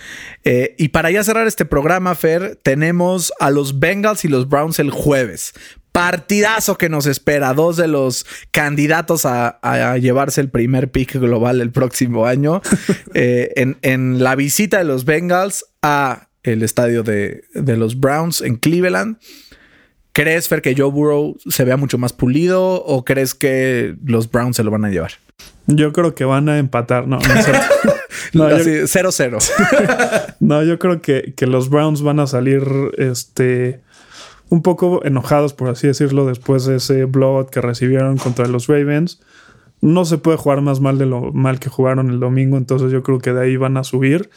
[0.44, 4.78] Eh, y para ya cerrar este programa, Fer, tenemos a los Bengals y los Browns
[4.78, 5.54] el jueves.
[5.92, 11.62] Partidazo que nos espera, dos de los candidatos a, a llevarse el primer pick global
[11.62, 12.60] el próximo año.
[13.14, 18.40] eh, en, en la visita de los Bengals a el estadio de, de, los Browns
[18.40, 19.18] en Cleveland.
[20.12, 24.56] ¿Crees, Fer, que Joe Burrow se vea mucho más pulido o crees que los Browns
[24.56, 25.12] se lo van a llevar?
[25.66, 27.18] Yo creo que van a empatar, no,
[28.32, 30.36] no, 0-0.
[30.40, 32.62] no, yo creo que, que, los Browns van a salir
[32.96, 33.80] este,
[34.48, 39.20] un poco enojados, por así decirlo, después de ese blowout que recibieron contra los Ravens.
[39.80, 43.02] No se puede jugar más mal de lo mal que jugaron el domingo, entonces yo
[43.02, 44.30] creo que de ahí van a subir.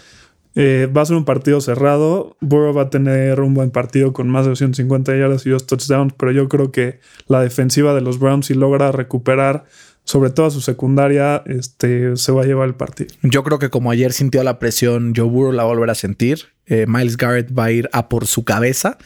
[0.55, 2.35] Eh, va a ser un partido cerrado.
[2.41, 6.13] Burrow va a tener un buen partido con más de 250 yardas y dos touchdowns,
[6.17, 9.65] pero yo creo que la defensiva de los Browns, si logra recuperar
[10.03, 13.13] sobre todo su secundaria, este, se va a llevar el partido.
[13.21, 15.95] Yo creo que como ayer sintió la presión, Joe Burrow la va a volver a
[15.95, 16.47] sentir.
[16.65, 18.97] Eh, Miles Garrett va a ir a por su cabeza.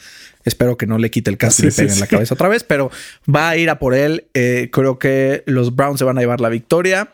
[0.44, 2.48] Espero que no le quite el casco y le pegue sí, en la cabeza otra
[2.48, 2.90] vez, pero
[3.32, 4.28] va a ir a por él.
[4.32, 7.10] Eh, creo que los Browns se van a llevar la victoria.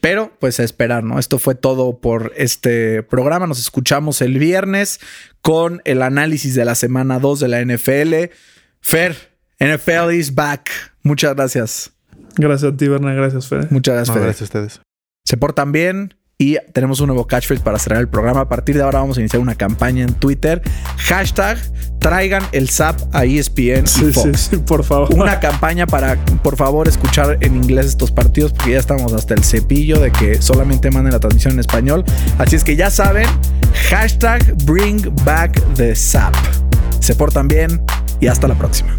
[0.00, 1.18] Pero pues a esperar, ¿no?
[1.18, 3.46] Esto fue todo por este programa.
[3.46, 5.00] Nos escuchamos el viernes
[5.40, 8.32] con el análisis de la semana 2 de la NFL.
[8.80, 9.16] Fer,
[9.58, 10.70] NFL is back.
[11.02, 11.92] Muchas gracias.
[12.36, 13.12] Gracias a ti, Berna.
[13.14, 13.66] Gracias, Fer.
[13.70, 14.22] Muchas gracias, No, Fer.
[14.24, 14.80] gracias a ustedes.
[15.24, 18.42] Se portan bien y tenemos un nuevo catchphrase para cerrar el programa.
[18.42, 20.62] A partir de ahora vamos a iniciar una campaña en Twitter.
[20.96, 21.58] Hashtag
[21.98, 25.12] traigan el SAP a ESPN y Sí, sí, sí, por favor.
[25.12, 29.42] Una campaña para, por favor, escuchar en inglés estos partidos, porque ya estamos hasta el
[29.42, 32.04] cepillo de que solamente manden la transmisión en español.
[32.38, 33.26] Así es que ya saben,
[33.90, 36.36] hashtag bring back the SAP.
[37.00, 37.82] Se portan bien
[38.20, 38.96] y hasta la próxima.